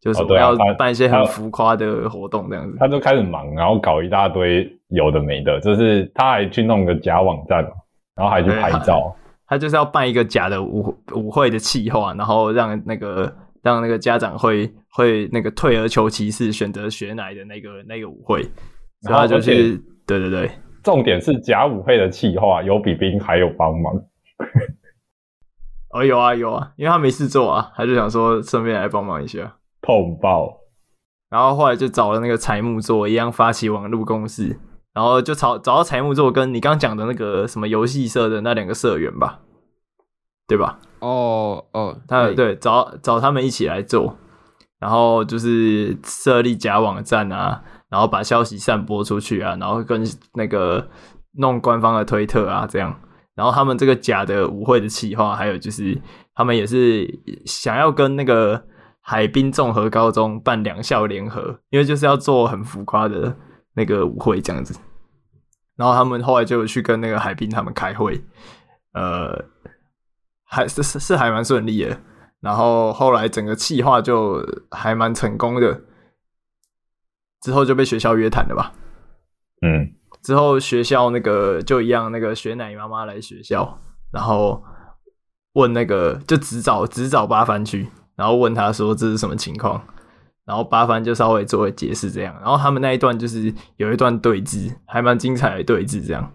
[0.00, 2.76] 就是我要办一些很浮夸的活动这样子。
[2.80, 7.62] 他就开始忙，然后搞一大堆有的没的，就是他还去弄个假网站，
[8.16, 9.14] 然后还去拍照。
[9.46, 13.30] 他就是要办一个假的舞舞会的企划，然后让那个
[13.62, 18.40] 让那个家长会会那个退而求其次选择学奶的那个那个舞会，
[19.06, 20.50] 然后就是对对对，
[20.84, 23.92] 重点是甲午会的企划有比冰还有帮忙，
[25.90, 30.60] 哦有啊有啊，因为他没事做啊，他就想说顺便来帮忙一下，痛爆，
[31.30, 34.60] 然后后来就找了那个财木座一样发起网络攻势。
[34.92, 39.40] 然后就找找到财木座跟你刚讲的那个什么游戏社的那两个社员吧，
[40.46, 40.78] 对吧？
[41.00, 44.16] 哦哦，他对找找他们一起来做，
[44.78, 50.90] 然后就是设立假网站啊，然后把消息散播出去啊，然后跟那个
[51.38, 52.92] 弄官方的推特啊这样，
[53.36, 55.96] 然后他们这个假的舞会的企划，还有就是
[56.34, 57.08] 他们也是
[57.46, 58.64] 想要跟那个
[59.00, 63.36] 海滨综合高中办两校联合，因为就是要做很浮夸的。
[63.76, 64.72] 那个舞会这样子，
[65.74, 68.24] 然后他们后来就去跟那个海滨他们开会，
[68.92, 69.46] 呃，
[70.44, 71.98] 还是是是还蛮顺利的。
[72.40, 75.80] 然后后来整个企划就还蛮成功的，
[77.44, 78.72] 之后就被学校约谈了吧？
[79.60, 83.78] 嗯，之后学校那个就一样，那个学奶妈妈来学校，
[84.10, 84.64] 然后
[85.52, 89.84] 问那个就只找只找八番去，然后问他说这是什么情况。
[90.46, 92.34] 然后八番就稍微做个解释，这样。
[92.40, 96.32] 然后他们那一段就是有一段对峙，还蛮精彩的对峙，这样。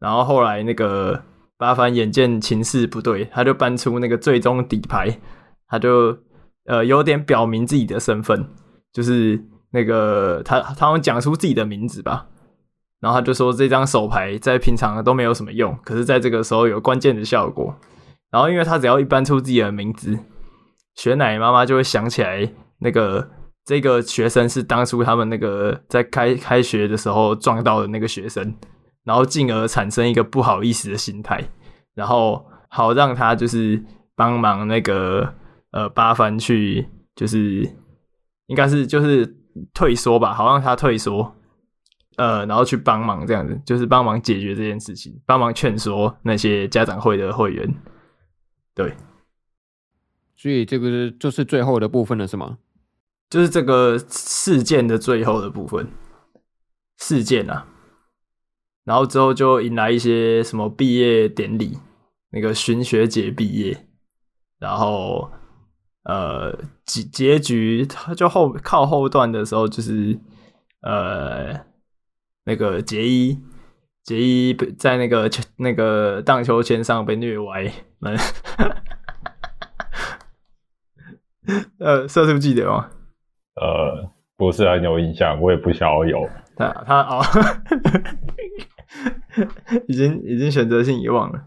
[0.00, 1.22] 然后后来那个
[1.56, 5.20] 八番眼见情势不对，他就搬出那个最终底牌，
[5.68, 6.18] 他就
[6.66, 8.48] 呃有点表明自己的身份，
[8.92, 12.26] 就是那个他他们讲出自己的名字吧。
[12.98, 17.74] 然后他就说这张手牌在平常都没有什么用，可是在这个时候有关键的效果。
[18.30, 20.18] 然后因为他只要一搬出自己的名字，
[20.94, 22.50] 雪乃妈妈就会想起来。
[22.78, 23.30] 那个
[23.64, 28.54] 这个学生是当初他们那个在开开学的时候撞到的那个学生，
[29.04, 31.42] 然后进而产生一个不好意思的心态，
[31.94, 33.82] 然后好让他就是
[34.14, 35.32] 帮忙那个
[35.70, 37.68] 呃八番去就是
[38.46, 39.36] 应该是就是
[39.72, 41.34] 退缩吧，好让他退缩，
[42.16, 47.74] 呃，然后去帮忙这样子，就是帮忙解决这件事情，帮忙劝说那些家长会的会员，
[48.74, 48.94] 对，
[50.36, 52.58] 所以这个是就是最后的部分了，是吗？
[53.28, 55.88] 就是这个事件的最后的部分，
[56.96, 57.66] 事件啊，
[58.84, 61.78] 然后之后就迎来一些什么毕业典礼，
[62.30, 63.88] 那个寻学姐毕业，
[64.60, 65.28] 然后
[66.08, 70.18] 呃结结局，他就后靠后段的时候就是
[70.82, 71.60] 呃
[72.44, 73.38] 那个杰伊
[74.04, 77.72] 杰伊在那个那个荡秋千上被虐歪，
[81.78, 82.88] 呃，色素记得吗？
[83.60, 86.28] 呃，不是很有印象，我也不想要有。
[86.56, 87.22] 他他哦，
[89.88, 91.42] 已经已经选择性遗忘了。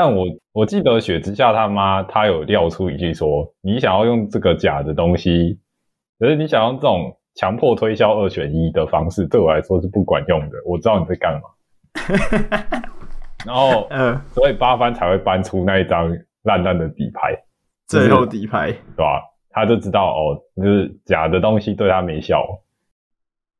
[0.00, 5.58] 但我我记得雪之下他妈他有撂出一句说：“你想要用这个假的东西，
[6.20, 10.56] 可是你想用这种强迫推销二选一的方式，对我来说是不管用的。
[10.64, 11.50] 我知道你在干嘛。
[13.44, 17.36] ”然后，嗯，所以八番才会搬出那一张烂烂的底牌，
[17.88, 19.20] 最后底牌，对吧？
[19.50, 22.46] 他就知道哦，就是假的东西对他没效。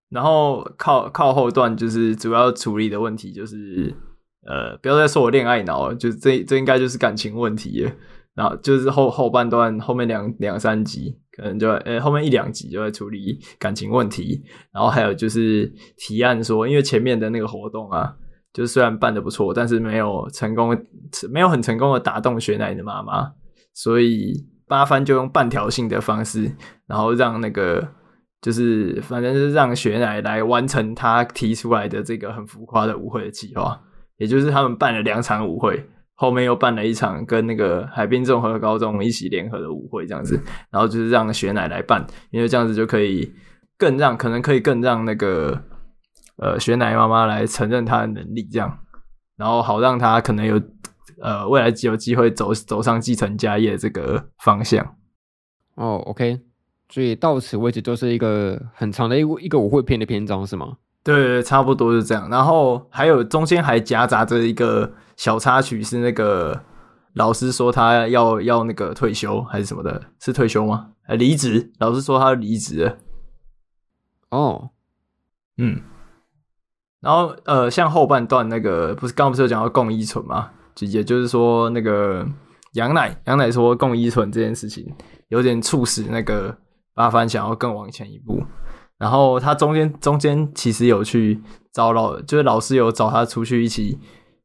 [0.09, 3.93] 然后靠靠后段就是主要处理的问题就是，
[4.47, 7.91] 呃，不要再说我恋爱脑，就这这应该就是感情问题。
[8.35, 14.43] 然后就是后后半段后面两两三集可能就呃后面一两集就会处理感情问题。
[14.73, 18.15] 然后还有就是提案说，因为前面的那个活动啊，
[18.53, 20.77] 就是虽然办的不错，但是没有成功，
[21.31, 23.33] 没有很成功的打动雪乃的妈妈，
[23.75, 24.47] 所以。
[24.71, 26.55] 八幡就用半条性的方式，
[26.87, 27.89] 然后让那个
[28.43, 33.81] 就是反正是让雪乃来完成他提出来的这个很浮夸的舞会的计划，
[34.19, 40.39] 也就是他们办了两场舞会，后面又办了一场跟那个海滨综合高中一起联合的舞会，这样子，
[40.71, 43.33] 然后就是让雪乃来办，因为这样子就可以
[43.79, 45.63] 更让可能可以更让那个
[46.37, 48.79] 呃雪乃妈妈来承认她的能力，这样，
[49.37, 50.61] 然后好让她可能有。
[51.21, 54.95] 呃，未来有机会走走上继承家业这个方向
[55.75, 56.01] 哦。
[56.07, 56.39] OK，
[56.89, 60.77] 所以到此为止都是一个很长的一一个舞会片的篇章是吗？
[61.09, 62.29] 对，差不多是这样。
[62.29, 66.61] 然后还有中间还夹杂着一个小插曲，是那个
[67.15, 70.03] 老师说他要要那个退休还是什么的？
[70.21, 70.91] 是退休吗？
[71.01, 71.73] 还离职？
[71.79, 72.99] 老师说他离职了。
[74.29, 74.69] 哦，
[75.57, 75.81] 嗯，
[77.01, 80.51] 然后呃，像后半段那个不是刚刚不是有讲到共依存吗？
[80.75, 82.29] 就也就是说那个
[82.75, 84.95] 杨奶杨奶说共依存这件事情
[85.29, 86.55] 有点促使那个
[86.93, 88.45] 八幡想要更往前一步。
[88.99, 91.41] 然后他中间中间其实有去
[91.73, 93.97] 找老，就是老师有找他出去一起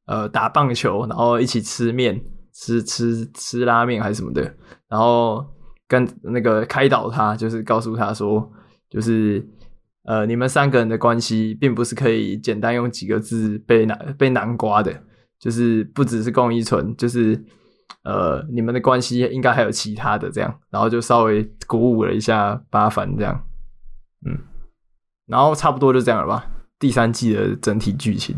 [0.06, 4.42] 呃打棒球，然后一起吃面，吃吃吃拉面还是什么的，
[4.88, 5.44] 然后
[5.88, 8.48] 跟那个开导他，就是告诉他说，
[8.92, 9.44] 就是
[10.04, 14.94] 呃你们三个人的关系并不是可以简单用几个字被南被南瓜的，
[15.40, 17.44] 就是不只是共依存，就是
[18.04, 23.44] 呃你们的关系应该还有其他的这样，然后就稍微鼓舞了一下八凡这样。
[24.26, 24.38] 嗯，
[25.26, 26.50] 然后差不多就这样了吧。
[26.80, 28.36] 第三季的整体剧情。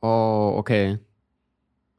[0.00, 0.98] 哦，OK，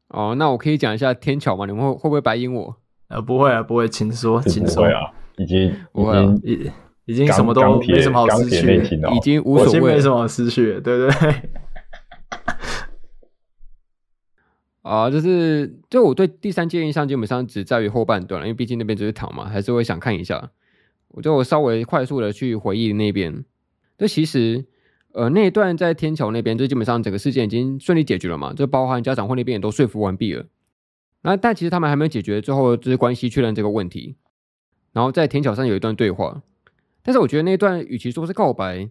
[0.09, 1.65] 哦，那我可以讲一下天桥吗？
[1.65, 2.77] 你们会会不会白赢我？
[3.09, 5.13] 呃，不会啊，不会，请说，请说啊。
[5.37, 6.71] 已经，不会了，已
[7.05, 8.81] 已经什么都没什么好失去，
[9.15, 11.49] 已经无所谓，没什么好失去，对不对？
[14.81, 20.49] 啊， 就是，就我对第三季印象基本上只在于后半段了，因为毕竟那边就是躺嘛，还是会想看一下。
[21.17, 23.43] 我就稍微快速的去回忆那边，
[23.97, 24.63] 这其实，
[25.13, 30.45] 呃，那一段在天桥那边，就基本上整个事件已经顺利解决了嘛，就包含家长会那边也都说服完毕了。
[31.23, 34.15] 那但其实他们还没有解决最后就是关系确认这个问题。
[34.93, 36.43] 然后在天桥上有一段对话，
[37.01, 38.87] 但是我觉得那一段与其说是告白，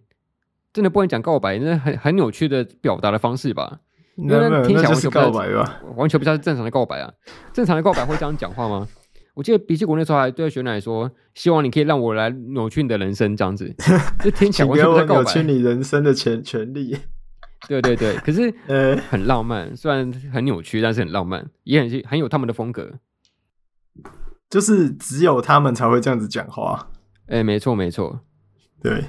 [0.73, 3.79] 真的不能讲告白，那很很扭曲的表达的方式吧？
[4.17, 5.81] 那那天桥是告白吧？
[5.95, 7.13] 完全不像是正常的告白啊！
[7.53, 8.85] 正常的告白会这样讲话吗？
[9.37, 13.71] 我记得鼻气国那时候还对雪乃说：“希望你可以让我来扭曲你的人生，这样子。
[14.19, 15.21] ”就听起来完全不在告白。
[15.21, 16.97] 扭曲你人生的权权利。
[17.67, 22.97] 对对对，可是 呃，很浪漫，虽然很扭曲，但是很浪漫，也很很有他们的风格。
[24.49, 26.89] 就是只有他们才会这样子讲话。
[27.27, 28.21] 哎，没错没错，
[28.81, 29.03] 对，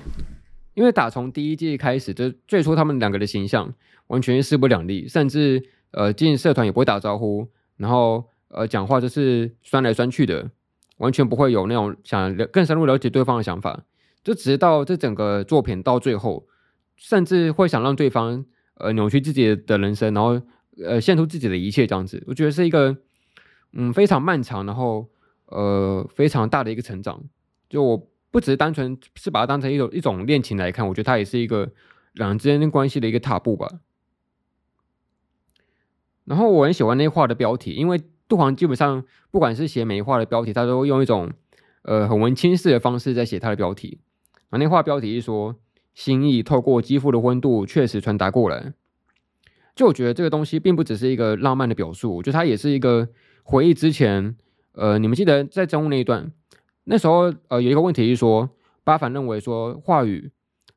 [0.75, 3.73] 因为打从第一季开始，就最初他们两个的形象
[4.09, 8.27] 完全势不两立，甚至呃进社团也不会打招呼，然后。
[8.48, 10.50] 呃，讲话就是酸来酸去的，
[10.96, 13.84] 完全不会有那种想更深入了解对方的想法。
[14.24, 16.46] 就直到这整个作品到最后，
[16.96, 20.40] 甚至会想让对方呃扭曲自己的人生，然后
[20.82, 22.24] 呃献出自己的一切这样子。
[22.26, 22.96] 我觉得是一个
[23.72, 25.08] 嗯非常漫长，然后
[25.46, 27.22] 呃非常大的一个成长。
[27.68, 31.70] 就我不只是单纯是把它当成一种一种恋情来看，我觉得它也是一个
[32.14, 33.80] 两人之间关系的一个踏步吧。
[36.24, 38.00] 然后我很喜欢那话的标题，因为。
[38.29, 41.33] 杜航基本上不管是写每一话的标题，他都会用一种
[41.83, 44.01] 呃很文青式的方式在写他的标题。
[44.51, 45.57] 啊，那话标题是说
[45.95, 48.75] 心意透过肌肤的温度确实传达过来。
[49.75, 53.09] 就我觉得这个东西并不只是一个浪漫的表述，我觉得它也是一个
[53.43, 54.37] 回忆之前。
[54.73, 56.31] 呃，你们记得在真悟那一段，
[56.85, 58.51] 那时候呃有一个问题是说，
[58.85, 60.31] 巴凡认为说话语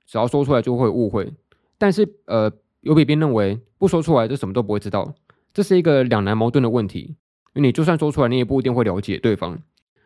[0.07, 1.33] 只要说出来就会误会，
[1.77, 5.13] 但是呃尤比冰认为不说出来就什么都不会知道，
[5.53, 7.15] 这是一个两难矛盾的问题。
[7.53, 9.61] 因为你就算说出来，你也不一定会了解对方。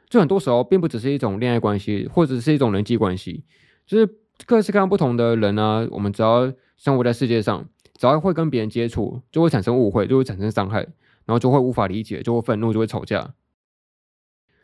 [0.09, 3.43] 就很多时候，并不只是一种恋爱关系，或者是一种人际关系，
[3.85, 4.07] 就是
[4.45, 5.87] 各式各样不同的人呢。
[5.91, 10.81] 我们只要生活在世界上，只要会跟别人接触，就会产生误会，就会产生伤害，
[11.25, 13.33] 然后就会无法理解，就会愤怒，就会吵架。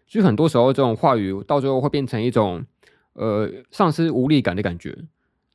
[0.08, 2.66] 所以很多时候，这种话语到最后会变成一种
[3.14, 4.96] 呃丧失无力感的感觉，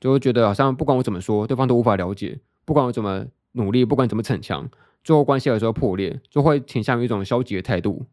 [0.01, 4.69] 就会觉得好像不管我怎么说，对方都无法了解；不管我怎么努力，不管怎么逞强。
[5.07, 8.07] 最后关系有时候破裂，就会倾向于一种消极的态度。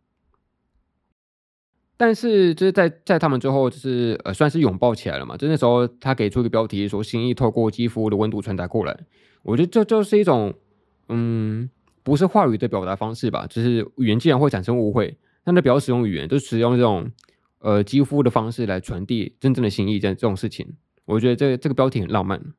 [1.97, 8.95] 但是就是在在他们最后就是呃算是拥抱起来了嘛，就那时候他给出一个标题说心意透过肌肤的温度传达过来，
[9.41, 10.53] 我觉得这就是一种
[11.09, 11.67] 嗯
[12.03, 17.09] 不是话语的表达方式吧，就是语言既然会产生误会，那他不要使用语言，就使用这种
[17.57, 20.75] 呃肌肤的方式来传递真正的心意这这种事情，
[21.05, 22.53] 我觉得这这个标题很浪漫。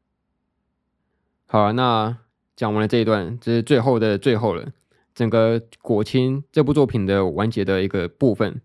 [1.47, 2.24] 好了，那。
[2.57, 4.67] 讲完了这一段，这是最后的最后了。
[5.15, 8.61] 整个果青这部作品的完结的一个部分，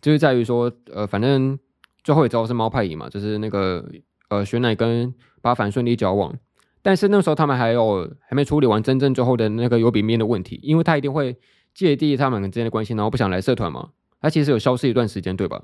[0.00, 1.58] 就是在于说，呃，反正
[2.04, 3.84] 最后也知道是猫派赢嘛，就是那个
[4.28, 6.32] 呃，雪乃跟八幡顺利交往。
[6.80, 11.36] 但是那时候他们还有还没处理完真正最后的那个有比面的问题，因为他一定会
[11.74, 13.88] 芥蒂他们之间的关系，然后不想来社团嘛。
[14.20, 15.60] 他其实有消失一段时间，对吧？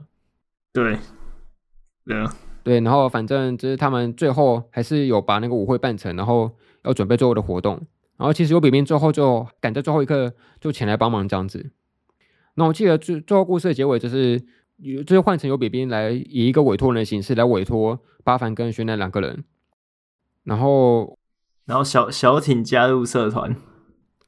[0.72, 0.98] 对，
[2.04, 2.80] 对啊，对。
[2.80, 6.50] 然后反正就是他们最后还是有把那个舞会办成，然后。
[6.82, 7.74] 要准备最后的活动，
[8.16, 11.70] 然后其实有比冰最后就赶在最后一刻就前来帮忙这样子。
[12.54, 14.40] 那我记得最最后故事的结尾就是，
[15.06, 19.44] 就是换成有比冰来以一个委托人的形式来委托八凡跟轩南两个人，
[20.44, 21.18] 然后
[21.66, 23.54] 然后小小艇加入社团，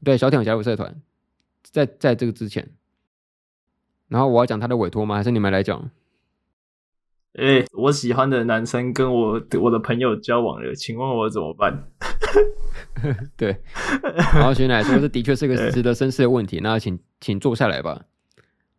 [0.05, 1.01] 对，小艇加入社团，
[1.63, 2.71] 在在这个之前，
[4.09, 5.17] 然后我要讲他的委托吗？
[5.17, 5.91] 还是你们来讲？
[7.35, 11.89] 哎、欸，我喜欢的男生跟我我的朋友交往了，请问我怎么办？
[13.37, 13.59] 对，
[14.35, 16.61] 然后徐乃说，这的确是个值得深思的问题。
[16.63, 18.05] 那请请坐下来吧。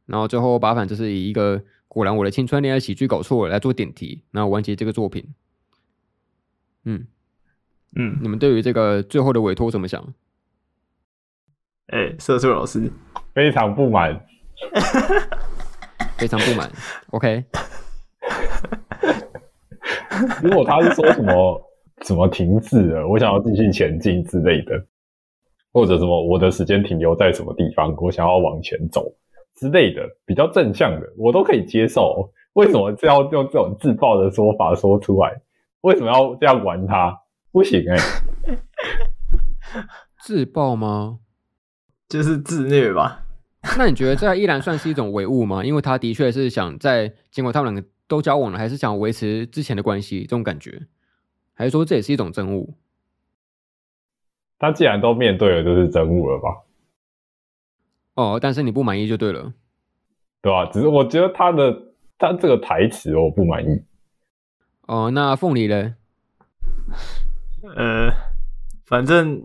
[0.06, 5.34] 然后最后把反就是以一个果然我的青春恋爱喜剧搞错了来做点题，然后完结这个作品。
[6.84, 7.08] 嗯
[7.96, 10.14] 嗯，你们对于这个最后的委托怎么想？
[11.88, 12.92] 哎、欸，社畜老师
[13.34, 14.26] 非常不满，
[16.18, 16.72] 非常不满。
[17.10, 17.46] OK。
[20.44, 21.62] 如果他是说什么
[22.02, 24.74] 什么停滞了，我想要继续前进之类的，
[25.72, 29.06] 或者什么我的时间停留在什么地方，我想要往前走
[29.56, 32.30] 之类的，比较正向的，我都可以接受。
[32.54, 35.42] 为什么这要用这种自爆的说法说出来？
[35.82, 37.18] 为什么要这样玩他？
[37.52, 38.60] 不行哎、欸，
[40.20, 41.20] 自爆吗？
[42.10, 43.24] 就是自虐吧？
[43.78, 45.64] 那你觉得这依然算是一种唯物吗？
[45.64, 47.88] 因为他的确是想在经过他们两个。
[48.14, 50.22] 都交往了，还是想维持之前的关系？
[50.22, 50.84] 这种感觉，
[51.56, 52.76] 还是说这也是一种真物？
[54.60, 56.62] 他既然都面对了，就是真物了吧？
[58.14, 59.52] 哦，但是你不满意就对了，
[60.44, 60.70] 对吧？
[60.72, 63.84] 只是我觉得他的他这个台词我不满意。
[64.84, 65.96] 哦，那凤梨呢？
[67.76, 68.12] 呃，
[68.86, 69.42] 反正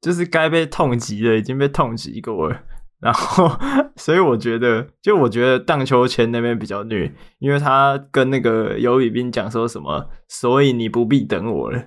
[0.00, 2.62] 就是该被痛击的已经被痛击过了。
[3.04, 3.54] 然后，
[3.96, 11.84] 所以我觉得，就我觉得荡秋千那边比较虐，因为他跟那个游宇彬讲说什么，所以你不必等我了，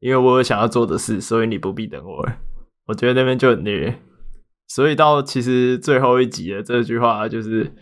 [0.00, 2.36] 因为我有想要做的事，所以你不必等我了。
[2.88, 3.94] 我觉得那边就很虐，
[4.68, 7.72] 所以到其实最后一集的这句话，就是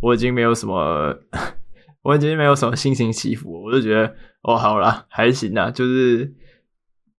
[0.00, 1.16] 我已经没有什么，
[2.04, 6.32] 我已经没有什么心情起伏，我就觉得哦，好啦，还行啦，就是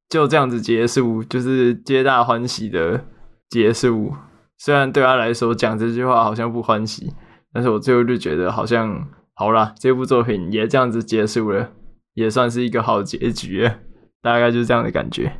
[0.07, 3.03] 就这样子结束，就是皆大欢喜的
[3.49, 4.13] 结束。
[4.61, 7.13] 虽然对他来说讲这句话好像不欢喜，
[7.53, 11.71] 但是我最后就觉得好像好啦，这部作品也这样子结束了，
[12.13, 13.79] 也算是一个好结局了，
[14.21, 15.31] 大概就是这样的感觉。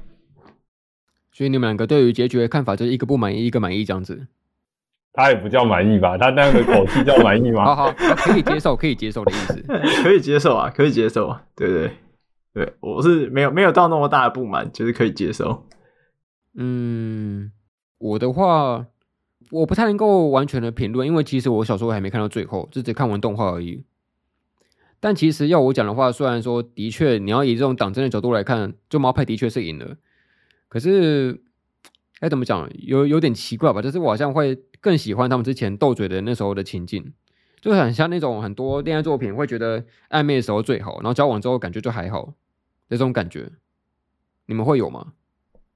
[1.33, 4.27] 所以你们两个对于结局的看法就是一个不满意，一个满意这样子。
[5.11, 6.17] 他也不叫满意吧？
[6.17, 7.65] 他那样的口气叫满意吗？
[7.75, 9.61] 好好，可以接受，可以接受的意思，
[10.01, 11.91] 可以接受啊，可以接受啊，对对
[12.53, 15.67] 对，我是没有没有到那么大的不满，就是可以接受。
[16.55, 17.51] 嗯，
[17.97, 18.85] 我的话。
[19.51, 23.83] 我不太能够完全的评论，因为其实我小时候还没看到最后，就只看完动画而已。
[24.99, 29.95] 但其实要我讲的话，虽然说的确你要以这种党争的角度来看，就猫派的确是赢了。
[30.67, 31.41] 可是，
[32.19, 33.81] 该怎么讲，有有点奇怪吧？
[33.81, 37.13] 就是我好像会更喜欢他们之前斗嘴的那时候的情境，
[37.61, 42.33] 就很像那种很多恋爱作品会觉得暧昧的时候最好，然后交往之后感觉就还好，
[42.89, 43.49] 这种感觉，
[44.45, 45.13] 你们会有吗？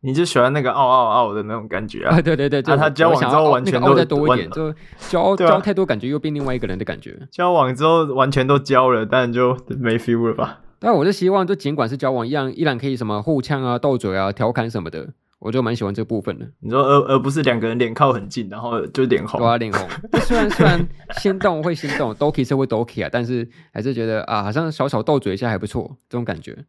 [0.06, 2.20] 你就喜欢那个傲傲傲的那种感觉啊？
[2.22, 4.70] 对对对，就、啊、他交往之后完全都再多一点，就
[5.10, 7.18] 交交、啊、太多，感觉又变另外一个人的感觉。
[7.32, 10.60] 交往之后完全都交了，但就没 feel 了吧？
[10.78, 15.08] 但我是希望，就尽管是交往，一样依然可以什么互呛啊、斗嘴啊、调侃什么的，
[15.39, 16.45] 我就蛮喜欢这部分的。
[16.60, 19.88] 你说，而而不是两个人脸靠很近，然后就脸红，对啊，脸红。
[20.20, 20.86] 虽然虽然
[21.20, 26.66] 心动会心动， Doki 是会 Doki 啊，但是还是觉得啊，好像小小斗嘴一下还不错，这种感觉。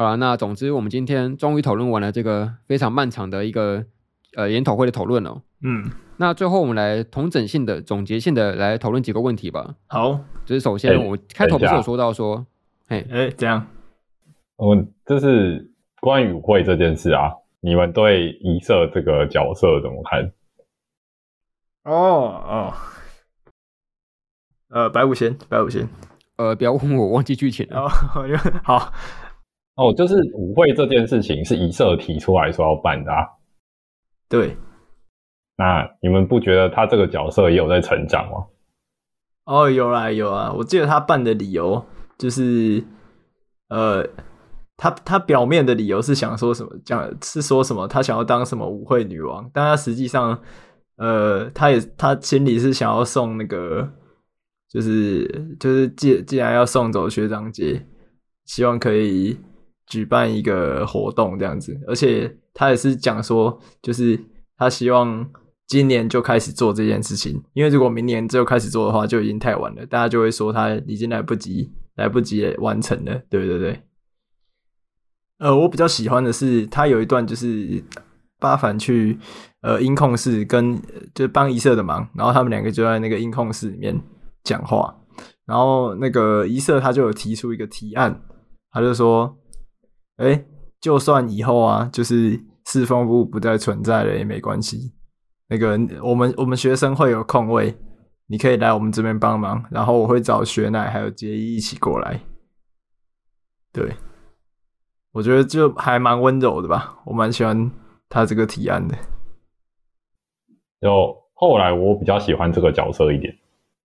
[0.00, 3.84] 好了，那总之我们今天终于讨论完了这个非常漫长的一个
[4.34, 5.42] 呃研讨会的讨论了。
[5.62, 9.74] 嗯，那最后我们来同整性的、总结性的来讨论几个问题吧。
[9.88, 12.46] 好，就是首先我开头不是有说到说，
[12.88, 13.66] 嘿，哎、欸，这样，
[14.56, 15.70] 我们就是
[16.00, 20.32] 关于舞会这件事啊，你们对一色这个角色怎么看？
[21.84, 22.74] 哦哦，
[24.70, 25.86] 呃，白五仙，白五仙，
[26.36, 27.82] 呃，不要问我，忘记剧情了。
[27.82, 27.90] 哦，
[28.64, 28.94] 好。
[29.76, 33.26] 哦，就是舞会这件事情是一色提出来说要办的啊。
[34.28, 34.54] 对，
[35.56, 38.46] 那你们不觉得他这个角色也有在成长吗？
[39.44, 41.82] 哦，有啦有啊，我记得他办的理由
[42.18, 42.84] 就是，
[43.68, 44.06] 呃，
[44.76, 50.38] 他他表面的理由是想说什么，讲是说什么，他想要当什么舞会女王，但他实际上，
[50.96, 53.88] 呃，他也他心里是想要送那个，
[54.68, 57.86] 就是就是既既然要送走学长姐，
[58.44, 59.38] 希望可以。
[59.90, 64.18] 举办一个活动这样子，而且他也是讲说，就是
[64.56, 65.28] 他希望
[65.66, 73.82] 今年就开始做这件事情，因为如果明年就开始做的话，就已经太晚了，大家就会说他已经来不及，来不及完成了，对对对。
[75.38, 77.82] 呃，我比较喜欢的是他有一段就是
[78.38, 79.18] 八凡去
[79.62, 80.80] 呃音控室跟
[81.14, 84.00] 就帮一色的忙，然后他们两个就在那个音控室里面
[84.44, 84.96] 讲话，
[85.46, 88.22] 然后那个一色他就有提出一个提案，
[88.70, 89.36] 他就说。
[90.20, 90.44] 哎、
[90.80, 94.92] 就算以后啊，就是四风部不再存在了也没关系。
[95.48, 95.70] 那个
[96.02, 97.74] 我们我们学生会有空位，
[98.26, 102.20] 你可以来我们这边帮忙，然后我会找雪乃还有杰伊一起过来。
[103.72, 103.92] 对，
[105.12, 107.70] 我觉得就还蛮温柔的吧，我蛮喜欢
[108.08, 108.94] 他这个提案的。
[110.82, 113.34] 就后来我比较喜欢这个角色一点，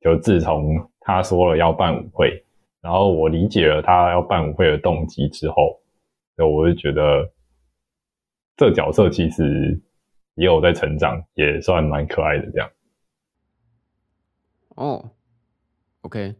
[0.01, 2.43] 就自从他说了要办舞会，
[2.81, 5.79] 然后我理解了他要办舞会的动机之后，
[6.37, 7.31] 就我就觉得
[8.57, 9.81] 这角色其实
[10.35, 12.69] 也有在成长，也算蛮可爱的这样。
[14.75, 15.11] 哦
[16.01, 16.35] ，OK，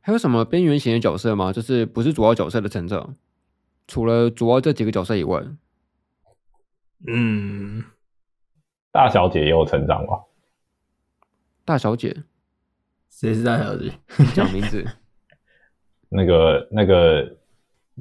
[0.00, 1.52] 还有什么边缘型的角色吗？
[1.52, 3.16] 就是不是主要角色的成长，
[3.86, 5.42] 除了主要这几个角色以外，
[7.06, 7.82] 嗯，
[8.92, 10.24] 大小姐也有成长吧？
[11.64, 12.24] 大小姐，
[13.08, 13.92] 谁是大小姐？
[14.34, 14.84] 讲名字。
[16.12, 17.38] 那个、那个、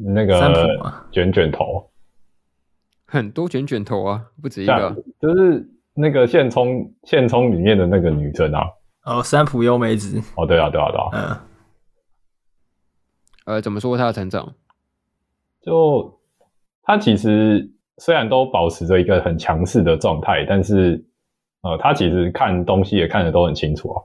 [0.06, 0.40] 那个
[1.12, 1.90] 卷卷头，
[3.06, 8.64] 很多卷卷头啊，不止一个，就是那个现充现充里面的那个女生啊。
[9.06, 10.22] 哦，三浦优美子。
[10.36, 11.10] 哦，对啊，对啊，对啊。
[11.14, 11.38] 嗯。
[13.46, 14.54] 呃，怎么说她的成长？
[15.62, 16.20] 就
[16.84, 21.04] 她其实虽然都保持着一个很强势的状态，但是
[21.62, 24.04] 呃，她其实看东西也看得都很清楚啊。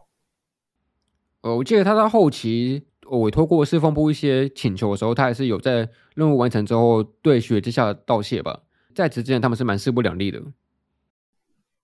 [1.42, 8.60] 呃，我记得她到后期委托过侍奉部一些请求的时候，他还是有在任务完成之后对雪之下道谢吧。
[8.94, 10.40] 在此之前，他们是蛮势不两立的。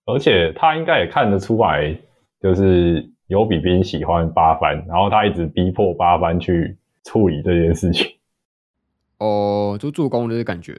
[0.07, 2.01] 而且他应该也看得出来。
[2.43, 8.07] 就是有比冰喜欢八番，然后他一直逼迫八番去处理这件事情。
[9.19, 10.75] 哦，就助攻的感觉？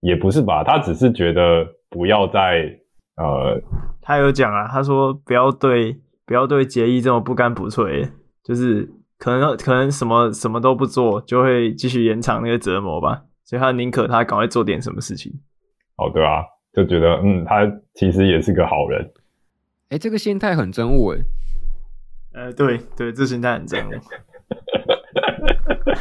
[0.00, 2.76] 也不是吧，他只是觉得不要再
[3.14, 3.62] 呃，
[4.02, 5.96] 他有讲啊，他说不要对
[6.26, 8.10] 不要对杰伊这么不干不脆，
[8.42, 8.90] 就是
[9.24, 15.32] 可能可能什么什么都不做，就会继续延长那个折磨吧，所以他宁可他赶快做点什么事情。
[15.96, 16.44] 哦，对啊，
[16.74, 17.60] 就觉得嗯，他
[17.94, 19.10] 其实也是个好人。
[19.88, 21.20] 哎，这个心态很真悟哎。
[22.34, 23.92] 呃，对对，这心态很真悟，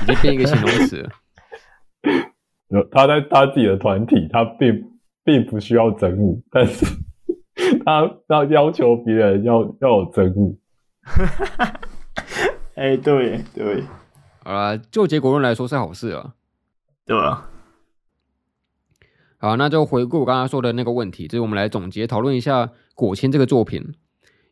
[0.03, 1.09] 已经变一个形容词了。
[2.91, 4.83] 他在他自己的团体，他并
[5.23, 6.85] 并不需要真悟，但是
[7.85, 10.59] 他要要求别人要要有真悟。
[12.75, 13.83] 哎，对对，
[14.43, 16.33] 好啦，就结果论来说是好事啊。
[17.05, 17.49] 对啊。
[19.37, 22.65] 好，那就回顾我刚刚说的那个问题，就是我们来总结讨论一下
[22.95, 23.93] 《果签》这个作品。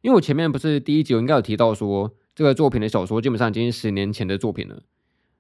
[0.02, 4.84] 因为我前面不是第一集我应该有提到说，这个作品的小说基本上已经是十年前的作品了。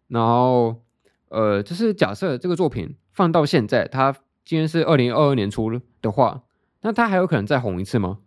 [0.07, 0.83] 然后，
[1.29, 4.13] 呃，就是假设这个作品放到现在，它
[4.45, 5.69] 今天是二零二二年出
[6.01, 6.43] 的话，
[6.81, 8.19] 那它还有可能再红一次吗？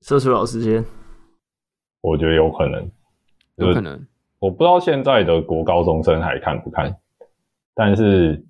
[0.00, 0.84] 社畜老师先，
[2.00, 2.90] 我觉得有可能，
[3.56, 4.06] 有可能。
[4.38, 6.94] 我不知道现在的国高中生还看不看，
[7.74, 8.44] 但是。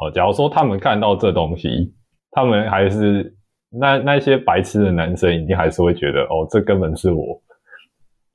[0.00, 1.92] 哦，假如说他们看到这东西，
[2.30, 3.34] 他们还是
[3.68, 7.42] 那那些白痴的男生，一定还是会觉得哦，这根本是我。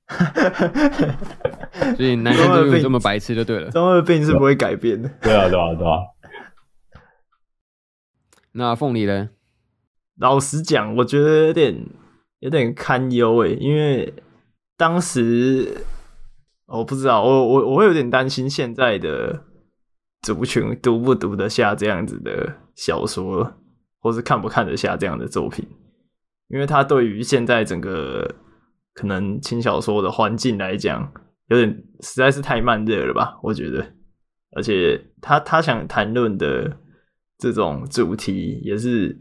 [1.95, 3.71] 所以男生都有这么白痴就对了。
[3.71, 5.09] 中二病是不会改变的。
[5.21, 5.99] 对啊，对啊，对啊。
[8.51, 9.29] 那凤梨呢？
[10.17, 11.85] 老实讲，我觉得有点
[12.39, 14.13] 有点堪忧诶，因为
[14.77, 15.85] 当时
[16.65, 19.45] 我不知道，我我我会有点担心现在的。
[20.23, 23.55] 族群读不读得下这样子的小说，
[23.99, 25.67] 或是看不看得下这样的作品？
[26.47, 28.33] 因为他对于现在整个
[28.93, 31.11] 可能轻小说的环境来讲，
[31.47, 31.69] 有点
[31.99, 33.37] 实在是太慢热了吧？
[33.43, 33.85] 我觉得，
[34.55, 36.77] 而且他他想谈论的
[37.37, 39.17] 这种主题也是，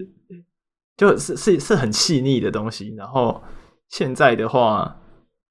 [0.96, 2.94] 就是是是很细腻的东西。
[2.96, 3.42] 然后
[3.88, 5.01] 现在的话，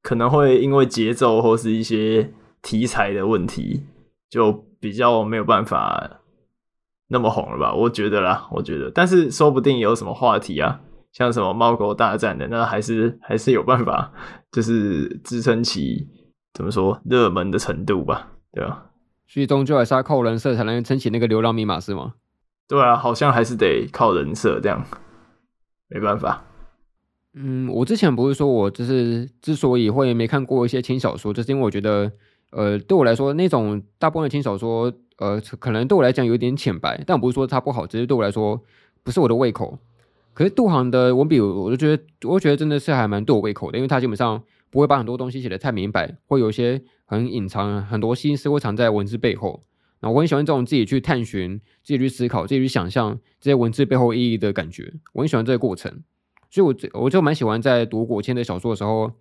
[0.01, 3.85] 可能会因为节奏或是一些题材的问题，
[4.29, 4.65] 就。
[4.81, 6.21] 比较没有办法
[7.07, 7.71] 那么红了吧？
[7.71, 10.81] 我觉得啦，我觉得，但是说不定有什么话题啊，
[11.13, 14.11] 像什么猫狗大战的，那还是还是有办法，
[14.51, 16.07] 就是支撑起
[16.51, 18.29] 怎么说热门的程度吧？
[18.51, 18.87] 对吧，
[19.27, 22.15] 所以终究还是要靠人设才能撑起那个流量密码是吗？
[22.67, 24.83] 对啊，好像还是得靠人设这样，
[25.89, 26.43] 没办法。
[27.33, 32.11] 嗯，我之前不是说我就是之所以会没看过一些轻小说，就是因为我觉得。
[32.53, 38.61] 呃，对我来说，那种大部分的轻小说，呃，可能对我来讲有点浅白，但我不是说它不好，只是对我来说
[39.03, 39.79] 不是我的胃口。
[40.33, 49.61] 可是杜航的文笔，我就觉得，我觉得真的是还蛮对我胃口的，因为他基本上不会把很多东西写得太明白，会有一些很隐藏很多心思会藏在文字背后。
[50.01, 56.01] 那我很喜欢这种自己去探寻、自己去思考、自己去想象这些文字背后意义的感觉，我很喜欢这个过程。
[56.51, 59.11] 所以我我就蛮喜欢在读果千的小说的时候。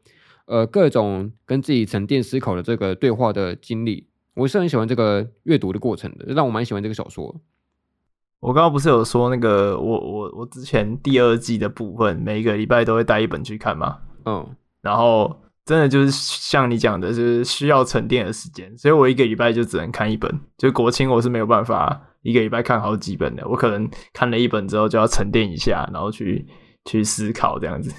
[0.47, 7.41] 呃，各种跟自己沉淀思考的这个对话的经历，我是很喜欢这个阅读的过程的，让我蛮喜欢这个小说。
[8.41, 13.99] 我刚刚不是有说那个，我我我之前第二季的部分，每一个礼拜都会带一本去看嘛？
[14.25, 14.45] 嗯，
[14.81, 20.41] 然后真的就是像你讲的，就是需要沉淀的时间，所以我一个礼拜就只能看一本。
[20.59, 26.45] 就国青我是没有办法一个礼拜看好几本的，我可能看了一本之后就要沉淀一下，然后去
[26.85, 27.93] 去思考这样子。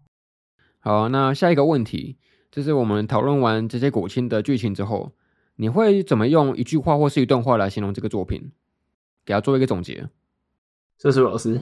[0.80, 2.18] 好，那下一个问题
[2.50, 5.12] 就是我们讨论完这些古青的剧情之后，
[5.56, 8.52] 你会怎么用一句话或是一段话来形容这个作品？
[9.24, 10.08] 给他做一个总结。
[10.98, 11.60] 这是老师。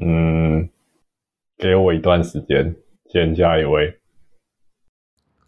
[0.00, 0.70] 嗯，
[1.58, 2.74] 给我一段时间，
[3.12, 4.00] 先下一位。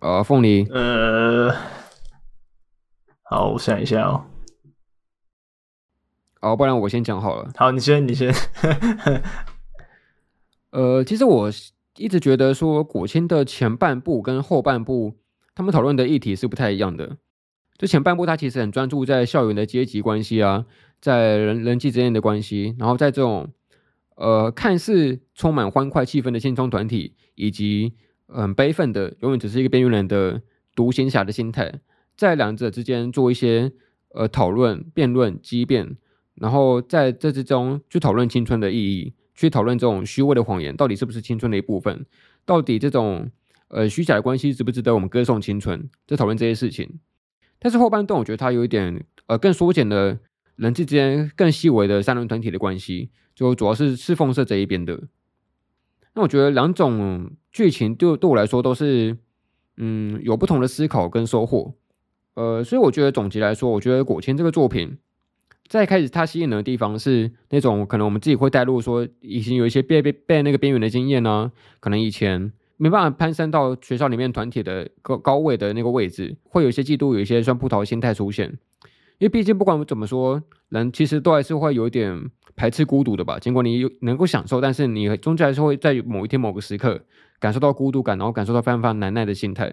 [0.01, 0.64] 呃，凤梨。
[0.70, 1.53] 呃，
[3.22, 4.27] 好，我想一下哦。
[6.43, 7.51] 哦，不然我先讲好了。
[7.57, 8.33] 好，你先，你先。
[10.77, 11.51] 呃，其实我
[11.97, 15.16] 一直觉得说，果青的前半部跟后半部，
[15.55, 17.16] 他们讨论的议题是不太一样的。
[17.79, 20.66] 就前半部，他其实很专注在校园的阶级关系啊，
[21.01, 23.49] 在人人际之间的关系，然后在这种
[24.16, 27.95] 呃看似充满欢快气氛的青春团体，以及
[28.27, 30.43] 很、悲愤的永远只是一个边缘人的
[30.74, 31.72] 独行侠的心态，
[32.18, 33.72] 在两者之间做一些
[34.14, 35.97] 呃讨论、辩论、激辩，
[36.35, 42.05] 然后在这之中去讨论青春的意义，去讨论这种虚伪的谎言到底是不是青春的一部分，
[42.45, 43.30] 到底这种
[43.68, 46.99] 呃虚假的关系值不值得我们歌颂青春，在讨论这些事情。
[47.59, 50.18] 但是后半段，我觉得它有一点，呃，更缩减了
[50.57, 55.05] 人际之间更细微的三人团体的关系，就主要是赤凤社这一边的。
[56.14, 59.18] 那我觉得两种剧情对对我来说都是，
[59.76, 61.74] 嗯，有不同的思考跟收获。
[62.34, 64.99] 呃，所以我觉得总结来说，我觉得果青这个作品，
[65.69, 72.53] 在开始它吸引人的地方是那种可能我们自己会带入说，已经有一些被被被那个边缘的经验呢、可能以前。
[72.79, 78.51] 没办法攀升到学校里面团体的高高位的那个位置，会有一些嫉妒，有一些酸葡萄心态出现。
[79.17, 83.39] 因为毕竟不管怎么说，人其实都还是会有一点排斥孤独的吧。
[83.39, 87.01] 尽管你有能够享受，但是你终究还是会在某一天某个时刻
[87.41, 89.73] 感受到孤独感，然后感受到非常非常难耐的心态。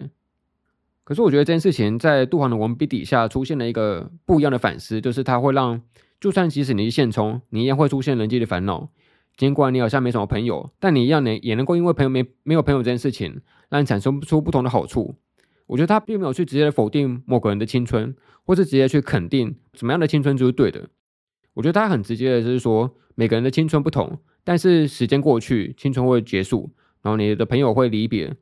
[1.04, 5.82] 可是我觉得这件事情在杜航的文笔底下出现了一个不一样的反思，就是它会让，
[6.18, 8.88] 就算即使你是现充，你一样会出现人际的烦恼。
[9.36, 15.16] 尽管你好像没什么朋友，但你一样能也能够因为朋友没没有朋友这件事情，让你产生出不同的好处。
[15.66, 20.88] 我觉得他并没有去直接的否定某个人的青春，或是直接去肯定什么样的青春就是对的。
[21.54, 26.70] 我觉得他很直接的就是说，每个人的青春不同，但是时间过去，青春会结束，
[27.02, 28.34] 然后你的朋友会离别，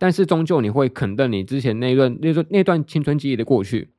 [0.00, 3.92] 但是终究你会肯定你之前那段那段那段青春记忆的过去，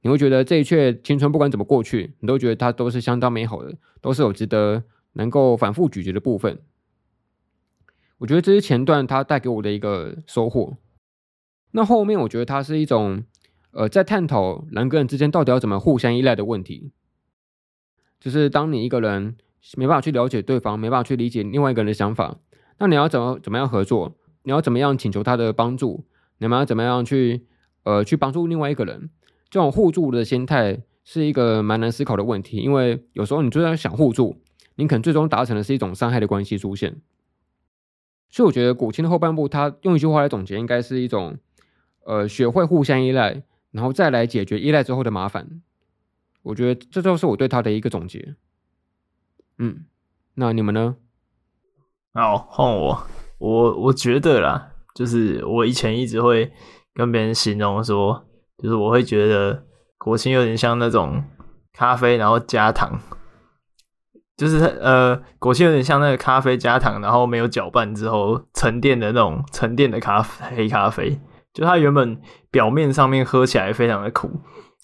[0.00, 4.82] 你会觉得这一切青春不管怎么过去，你都觉得它都是相当美好的，都是有值得。
[5.14, 6.62] 能够反复咀嚼的部分，
[8.16, 10.78] 我觉得这是前段它带给我的一个收获。
[11.72, 13.22] 那后面我觉得它是一种，
[13.72, 16.92] 呃，在探讨人跟人之间到底要怎么互相依赖的问题。
[18.18, 19.36] 就是当你一个人
[19.76, 22.38] 没办法去了解对方，没办法去理解另外一个人的想法，
[22.78, 24.16] 那你要怎么怎么样合作？
[24.42, 26.04] 你要怎么样请求他的帮助？
[26.38, 27.46] 你们要怎么样去，
[27.84, 29.10] 呃，去帮助另外一个人？
[29.50, 34.42] 这种互助的心态是一个蛮难思考的问题，因为有时候你就在想互助。
[34.76, 37.02] 你可能最终达成的是一种伤害的关系出现，
[38.30, 41.36] 所以我觉得古琴的后半部，他用一句话来总结，应该是一种，
[42.06, 45.60] 呃，学会互相依赖，然后再来解决依赖之后的麻烦。
[46.40, 48.34] 我觉得这就是我对他的一个总结。
[49.58, 49.84] 嗯，
[50.34, 50.96] 那你们呢？
[52.14, 53.06] 好，换我，
[53.42, 56.52] 我我觉得啦，就是我以前一直会
[56.94, 58.24] 跟别人形容说，
[58.62, 59.64] 就是我会觉得
[59.98, 61.24] 果青有点像那种
[61.72, 63.00] 咖啡，然后加糖。
[64.36, 71.20] 就是呃，果青有点像那个咖啡加糖，然后没有搅拌之后沉淀的那种沉淀的咖啡黑咖啡。
[71.52, 72.18] 就它原本
[72.50, 74.30] 表面上面喝起来非常的苦，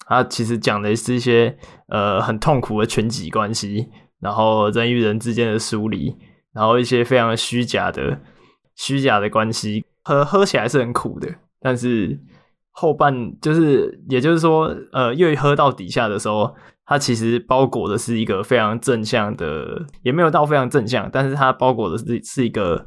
[0.05, 1.57] 它其实讲的是一些
[1.87, 3.87] 呃很痛苦的群体关系，
[4.19, 6.15] 然后人与人之间的疏离，
[6.53, 8.19] 然后一些非常虚假的
[8.79, 11.27] 虚假的关系，喝喝起来是很苦的，
[11.59, 12.17] 但是
[12.71, 16.55] 后半就是也就是说，呃，越喝到底下的时候。
[16.91, 22.83] 它其实包裹的是一个非常正向的，也没有到非常正向，但是它包裹的是是一个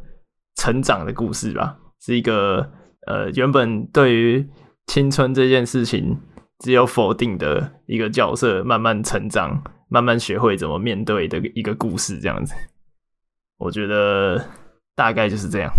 [0.56, 2.68] 成长的故事吧，是一个
[3.06, 4.44] 呃原本对于
[4.88, 6.18] 青春这件事情
[6.58, 12.52] 只有否定的一个角色，慢慢成长，慢慢学会怎么面对的一个故事，这样子。
[13.58, 14.44] 我觉得
[15.02, 15.72] 大概就是这样。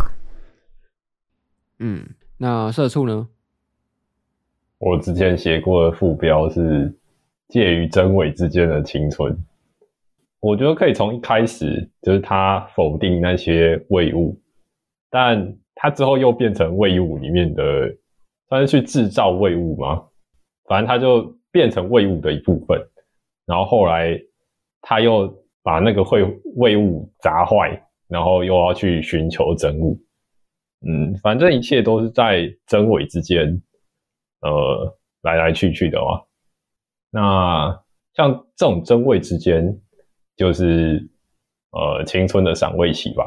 [1.79, 2.03] 嗯，
[2.37, 3.29] 那社畜呢？
[4.79, 6.93] 我之前写过的副标是。
[7.49, 9.37] 介于真伪之间的青春，
[10.39, 14.41] 我觉得可以从一开始就是他否定那些伪物，
[15.11, 17.63] 但他之后又变成伪物里面的，
[18.49, 20.03] 算是去制造伪物吗？
[20.65, 22.81] 反正他就变成伪物的一部分，
[23.45, 24.19] 然后后来
[24.81, 26.23] 他又把那个会
[26.55, 29.99] 伪物砸坏，然后又要去寻求真物，
[30.85, 33.61] 嗯，反正一切都是在真伪之间，
[34.41, 36.21] 呃，来来去去的嘛。
[37.09, 37.83] 那
[38.13, 39.79] 像这种真伪之间，
[40.35, 41.09] 就是
[41.71, 43.25] 呃青春的赏味期吧。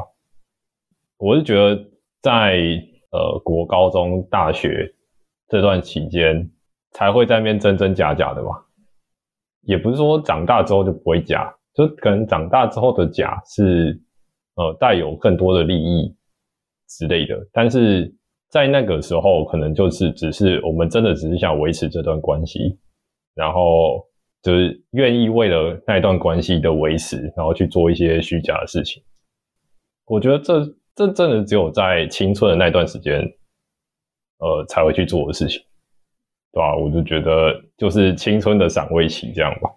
[1.19, 1.83] 我是觉得
[2.21, 2.59] 在
[3.11, 4.95] 呃国高中、大学
[5.49, 6.51] 这段期间，
[6.91, 8.51] 才会在那边真真假假的吧。
[9.63, 14.01] 也不是说长大之后就不会假，就可能长大之后的假是
[14.57, 16.15] 呃带有更多的利益。
[16.89, 18.15] 之类的，但是
[18.49, 22.79] 在那个时候，可能就是只是我们真的只是想维持这段关系，
[23.35, 24.07] 然后
[24.41, 29.03] 就是愿意为了那一段关系的维持，然后去做一些虚假的事情。
[30.05, 33.21] 我觉得这这真的只有在青春的那段时间，
[34.39, 35.61] 呃，才会去做的事情，
[36.53, 36.77] 对吧？
[36.77, 39.69] 我就觉得就是青春的赏味期这样吧。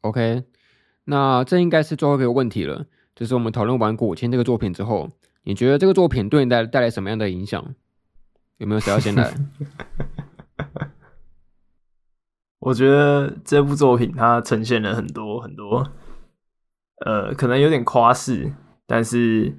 [0.00, 0.42] OK，
[1.04, 2.86] 那这应该是最后一个问题了。
[3.14, 5.10] 就是我们讨论完《果青》这个作品之后，
[5.44, 7.74] 你觉得这个作品对你带带来什么样的影响？
[8.58, 9.32] 有没有谁要先来？
[12.60, 15.86] 我觉得这部作品它呈现了很多很多，
[17.04, 18.52] 呃，可能有点夸饰，
[18.86, 19.54] 但是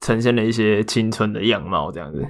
[0.00, 2.26] 呈现了一些青春的样貌，这样子。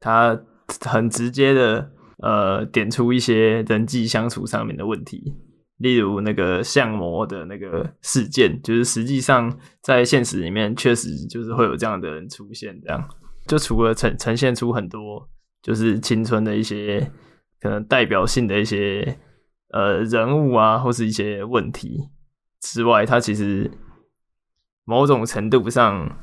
[0.00, 0.40] 它
[0.80, 5.34] 很直接的，呃，点出一些人际相处上面的问题。
[5.78, 13.08] 例如那个相模的那个事件，就是实际上在现实里面确实就是会有这样的人出现，这样
[13.46, 15.28] 就除了呈呈现出很多
[15.62, 17.12] 就是青春的一些
[17.60, 19.18] 可能代表性的一些
[19.70, 22.08] 呃人物啊，或是一些问题
[22.60, 23.70] 之外，它其实
[24.84, 26.18] 某种程度上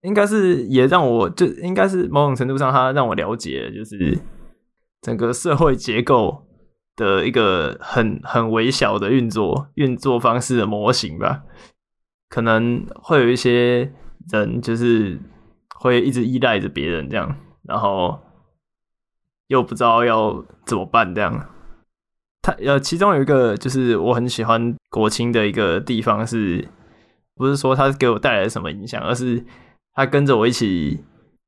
[0.00, 4.18] 应该是也让我就应该是某种程度上，它让我了解就是
[5.02, 6.46] 整个社会结构。
[6.94, 11.42] 的一个很很微小的运作运作方式的模型吧，
[12.28, 13.90] 可能会有一些
[14.30, 15.18] 人就是
[15.74, 18.20] 会一直依赖着别人这样，然后
[19.46, 21.48] 又不知道要怎么办这样。
[22.42, 26.68] 他呃，其中有一个就是我很喜欢国青的一个地方是，
[27.36, 29.42] 不是说他给我带来什么影响，而是
[29.94, 31.02] 他跟着我一起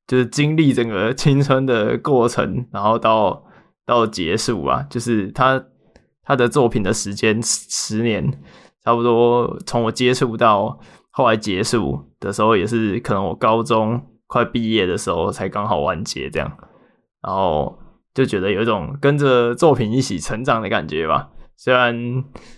[0.07, 3.43] 就是经历整个青春的过程，然后到。
[3.85, 5.63] 到结束啊，就是他
[6.23, 8.41] 他的作品的时间十年，
[8.83, 10.79] 差不多从我接触到
[11.11, 16.51] 后来结束的时候，也是可能我高中快毕业的时候才刚好完结这样，
[17.21, 17.77] 然后
[18.13, 21.29] 就觉得有一种跟着作品一起成长的感觉吧。
[21.57, 21.95] 虽然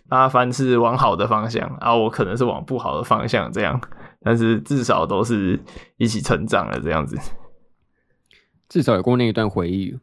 [0.09, 3.79] 阿凡是往好的方向，啊，我可能是往不好的方向这样，
[4.21, 5.61] 但是至少都是
[5.97, 7.15] 一起成长了这样子，
[8.67, 9.95] 至少有过那一段回忆。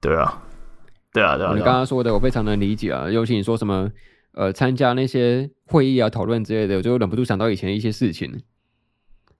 [0.00, 0.42] 对啊，
[1.12, 1.54] 对啊，对啊！
[1.54, 3.10] 你刚刚说的，我非常能理解啊。
[3.10, 3.90] 尤其你说什么，
[4.32, 8.42] 呃，参加那些会议啊、讨论之类的，我就忍不住想到以前的一些事情。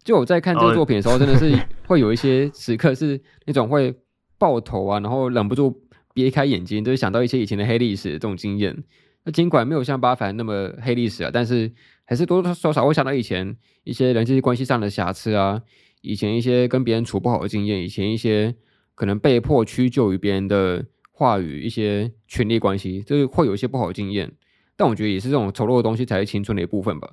[0.03, 1.55] 就我在看这个作品的时候，真的是
[1.87, 3.95] 会有一些时刻是那种会
[4.39, 5.83] 爆头啊，然后忍不住
[6.15, 8.83] 别开眼睛，就是想到一些以前的黑历史这种经验。
[9.25, 11.71] 那尽管没有像八凡那么黑历史啊，但是
[12.07, 15.61] 还是多多少少会想到以前一些人际关系上的瑕疵啊，
[16.01, 18.55] 以前一些跟别人处不好的经验，以前一些。
[18.97, 24.33] 可能被迫屈就于别人的话语，一些权力关系，就是会有一些不好的经验。
[24.77, 27.13] 但我觉得也是这种丑陋的东西才是青春的一部分吧。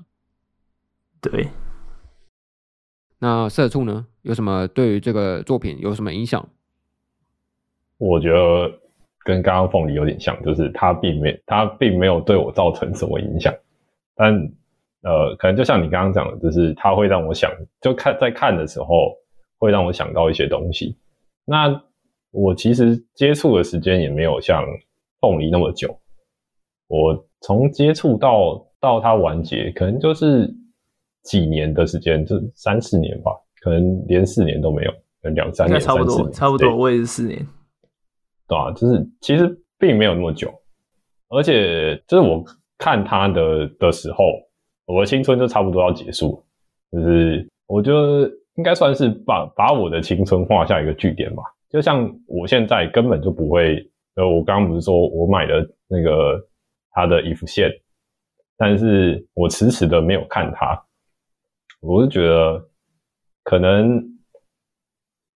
[1.21, 1.47] 对。
[3.19, 4.07] 那社畜呢？
[4.23, 6.49] 有什么对于这个作品有什么影响？
[7.97, 8.79] 我觉得
[9.23, 13.53] 跟刚刚凤梨有点像，就是他并没他并没有对我造成什么影响。
[14.15, 14.34] 但
[15.03, 19.17] 呃，可能就像你刚刚讲的，就是他会让我想，就看在看的时候
[19.57, 20.95] 会让我想到一些东西。
[21.46, 21.84] 那
[22.32, 24.64] 我其实接触的时间也没有像
[25.20, 25.94] 凤梨那么久，
[26.88, 30.50] 我从接触到到它完结，可能就是
[31.24, 33.32] 几年的时间，就三四年吧，
[33.62, 34.91] 可能连四年都没有，
[35.22, 37.46] 可能两三年，差不多，差不多，我也是四年，
[38.48, 40.50] 对啊，就是其实并没有那么久，
[41.28, 42.44] 而且就是我
[42.78, 44.24] 看它的的时候，
[44.86, 46.41] 我的青春就差不多要结束，
[46.91, 48.32] 就是我觉得。
[48.56, 51.43] 应该算是把把我的青春画下一个句点吧。
[51.70, 53.78] 就像我现在根本就不会，
[54.16, 56.39] 呃，我刚刚不是说我买了那个
[56.91, 57.72] 他的衣服线，
[58.56, 60.80] 但是我迟迟的没有看他，
[61.82, 62.64] 我是觉得
[63.41, 64.04] 可能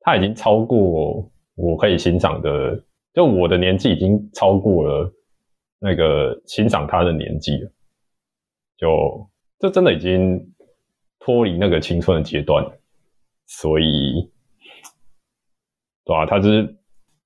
[0.02, 5.10] 他已经超过我可以欣赏的，就我的年纪已经超过了
[5.80, 7.72] 那个欣赏他的年纪了，
[8.78, 10.54] 就这真的已经
[11.20, 12.70] 脱离那个青春的阶段。
[13.46, 14.32] 所以，
[16.04, 16.78] 对啊，他就是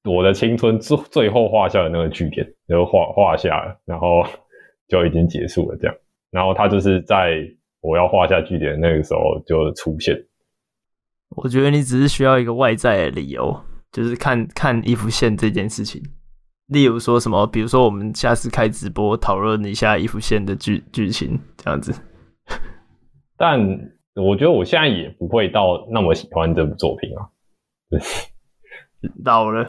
[0.03, 4.24] 我的青春最最后画下的那个句点，就画画下了，然后
[4.88, 5.95] 就已经结束了这样。
[6.32, 7.39] 然后他就是在
[7.82, 10.15] 我要画下句点那个时候就出现。
[11.30, 13.55] 我觉得你只是需要一个外在的理由，
[13.91, 16.01] 就是看看衣服线这件事情。
[16.67, 21.93] 例如说什么，比如说我们下次开直播讨论一下衣服线的剧剧情这样子。
[23.38, 23.59] 但
[24.16, 27.30] 我觉得我现在也不会到那么喜欢这部作品啊。
[29.24, 29.64] 老了，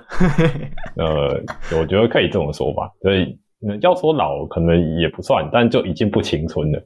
[0.97, 2.91] 呃，我觉得可以这么说吧。
[3.01, 3.38] 所以
[3.80, 6.82] 要说老，可能也不算，但就已经不青春了。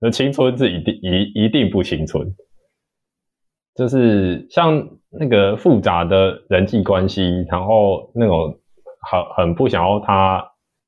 [0.00, 2.26] 那青春是一定一一定不青春。
[3.76, 8.52] 就是像那个复杂的人际关系，然后那种
[9.08, 10.44] 很很不想要他，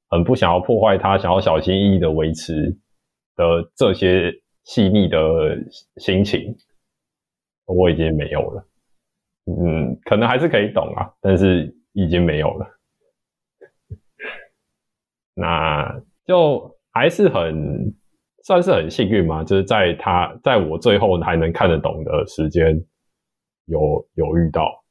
[0.09, 2.77] 很不想要破坏他，想要小心翼翼的维持
[3.37, 4.33] 的这些
[4.65, 5.19] 细腻的
[5.97, 6.57] 心情，
[7.65, 8.67] 我已经没有了。
[9.47, 12.67] 嗯，可能还是可以懂啊，但是已经没有了。
[15.35, 17.95] 那就还是很。
[18.43, 22.83] 算是很幸运嘛，就是在他在我最后还能看得懂的时间，
[23.67, 24.83] 有有遇到，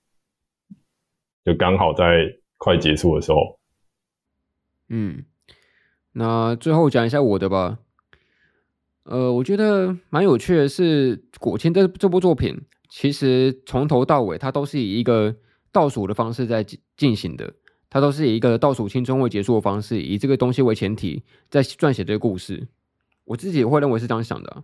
[1.43, 3.59] 就刚好在快结束的时候。
[4.89, 5.25] 嗯，
[6.11, 7.79] 那最后讲一下我的吧。
[9.09, 15.35] 呃，我觉得蛮有趣的是，果青这这部作品，其实从头到尾，它都是以一个
[15.71, 16.63] 倒数的方式在
[16.95, 17.55] 进行的，
[17.89, 22.67] 它都是以一个倒数青春会结束的方式，以这个东西为前提，在撰写这个故事。
[23.25, 24.63] 我自己会认为是这样想的，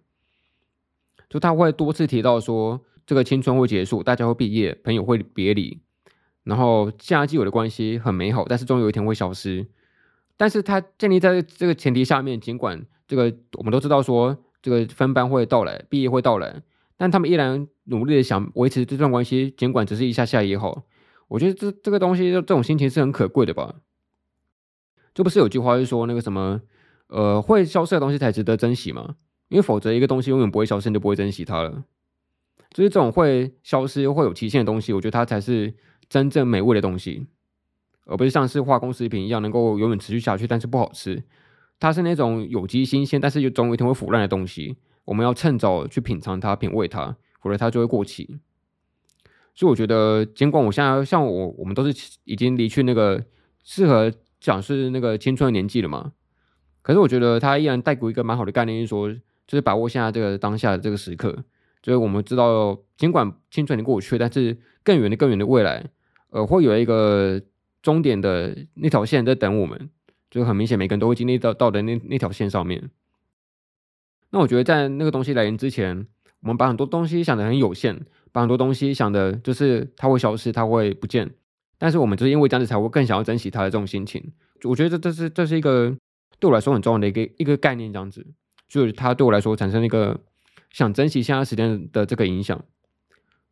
[1.27, 5.79] 就他会多次提到说，这个青春会结束，大家会毕业，朋友会别离，
[6.43, 9.65] 然后现在既有的关系很美好，但是终有一天会消失。
[10.37, 16.61] 但是他建立在这个前提下面，尽管这个我们都知道说，这个分班会到来，毕业会到来，
[16.97, 20.83] 但他们依然努力的想维持这段关系，尽管只是一下下也好。
[21.27, 23.75] 我觉得这这个东西，这种心情是很可贵的吧？
[25.13, 26.61] 这不是有句话是说那个什么？
[27.07, 29.15] 呃，会消失的东西才值得珍惜嘛？
[29.49, 31.83] 因为否则一个东西永远不会消失，你就不会珍惜它了。
[32.71, 35.75] 就是这种会消失、会有期限的东西，我觉得它才是
[36.09, 37.27] 真正美味的东西，
[38.05, 41.23] 而不是像是化工食品一样能够永远持续下去，但是不好吃。
[41.79, 44.77] 它是那种有机新鲜，但是又总有一天会腐烂的东西。
[45.05, 48.39] 我们要趁早去品尝它、品味它，否则它就会过期。
[49.53, 53.23] 所以我觉得，尽管我现在像我，我们都是已经离去那个
[53.63, 56.13] 适合讲是那个青春的年纪了嘛。
[56.81, 59.09] 可是我觉得它依然带给一个蛮好的概念，就是说，
[59.47, 61.43] 就是把握现在这个当下的这个时刻。
[61.81, 65.87] 就是我们知道，尽管青春已经过去，但是更远的、更远的未来，
[66.31, 67.39] 呃，会有一个
[67.83, 69.89] 终点的那条线在等我们。
[70.29, 72.89] 就很明显，每个人都会经历到到的那那条线上面。
[74.31, 76.07] 那我觉得，在那个东西来临之前，
[76.41, 81.31] 我们把很多东西想得很有限，把很多东西想的就是它会消失，它会不见。
[81.77, 84.31] 但是我们就是因为这样子，才会更想要珍惜它的这种心情。
[84.63, 85.95] 我觉得这这是这是一个。
[86.37, 88.27] 对我来说很重要的一个一个概念，这样子，
[88.67, 90.19] 就是它对我来说产生一个
[90.69, 92.61] 想珍惜现在时间的这个影响，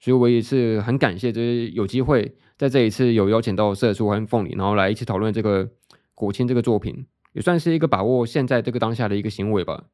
[0.01, 5.65] 所以我也是很感谢，就是有机会在这一次有邀请到社畜和凤梨，然后来一起讨论这个
[6.14, 9.86] 果青这个作品，也算是一个把握现在这个当下的一个行为吧。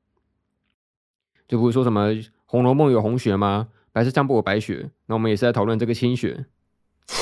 [1.48, 2.12] 就不是说什么
[2.46, 3.70] 《红楼梦》有红学吗？
[3.92, 6.46] 白色相簿有白雪，那我们也是在讨论这个青学，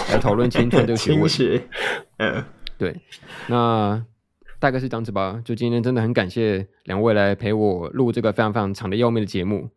[0.10, 1.30] 来讨论青春这个学问。
[2.18, 2.44] 嗯，
[2.78, 3.02] 对，
[3.48, 4.06] 那。
[4.60, 9.70] 大概是这样子吧，就今天真的很感谢两位来陪我录这个非常非常长的要命的节目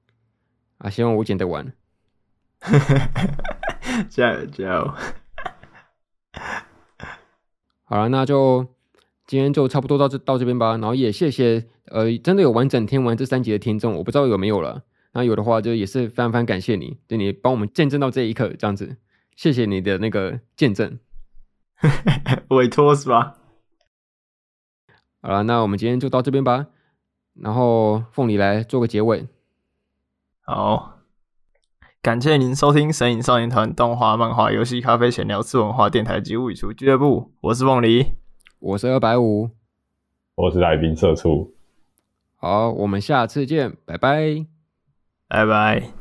[0.78, 0.88] 啊！
[0.88, 1.70] 希望我剪得完，
[4.08, 4.94] 加油加油！
[7.84, 8.66] 好了，那就
[9.30, 10.72] 今天就差不多到这到这边吧。
[10.72, 14.82] 然后也谢谢呃，真的有完整听完这三集的听众，我不知道有没有了。
[15.12, 18.96] 那有的话就也是非常非常感谢你，对你帮我们见证到这一刻，这样子，
[19.36, 20.98] 谢谢你的那个见证，
[22.50, 23.36] 委托是吧？
[25.22, 26.66] 好了，那我们今天就到这边吧。
[27.34, 29.28] 然后凤梨来做个结尾。
[30.40, 30.98] 好，
[32.02, 37.32] 感谢您收听神影少年团动画、漫画、游戏、咖啡闲聊、次文化电台及物语厨俱乐部。
[37.42, 38.14] 我是凤梨，
[38.60, 39.48] 我是二百五，
[40.34, 41.54] 我是来宾社畜。
[42.36, 44.46] 好，我们下次见，拜拜，
[45.28, 45.99] 拜拜。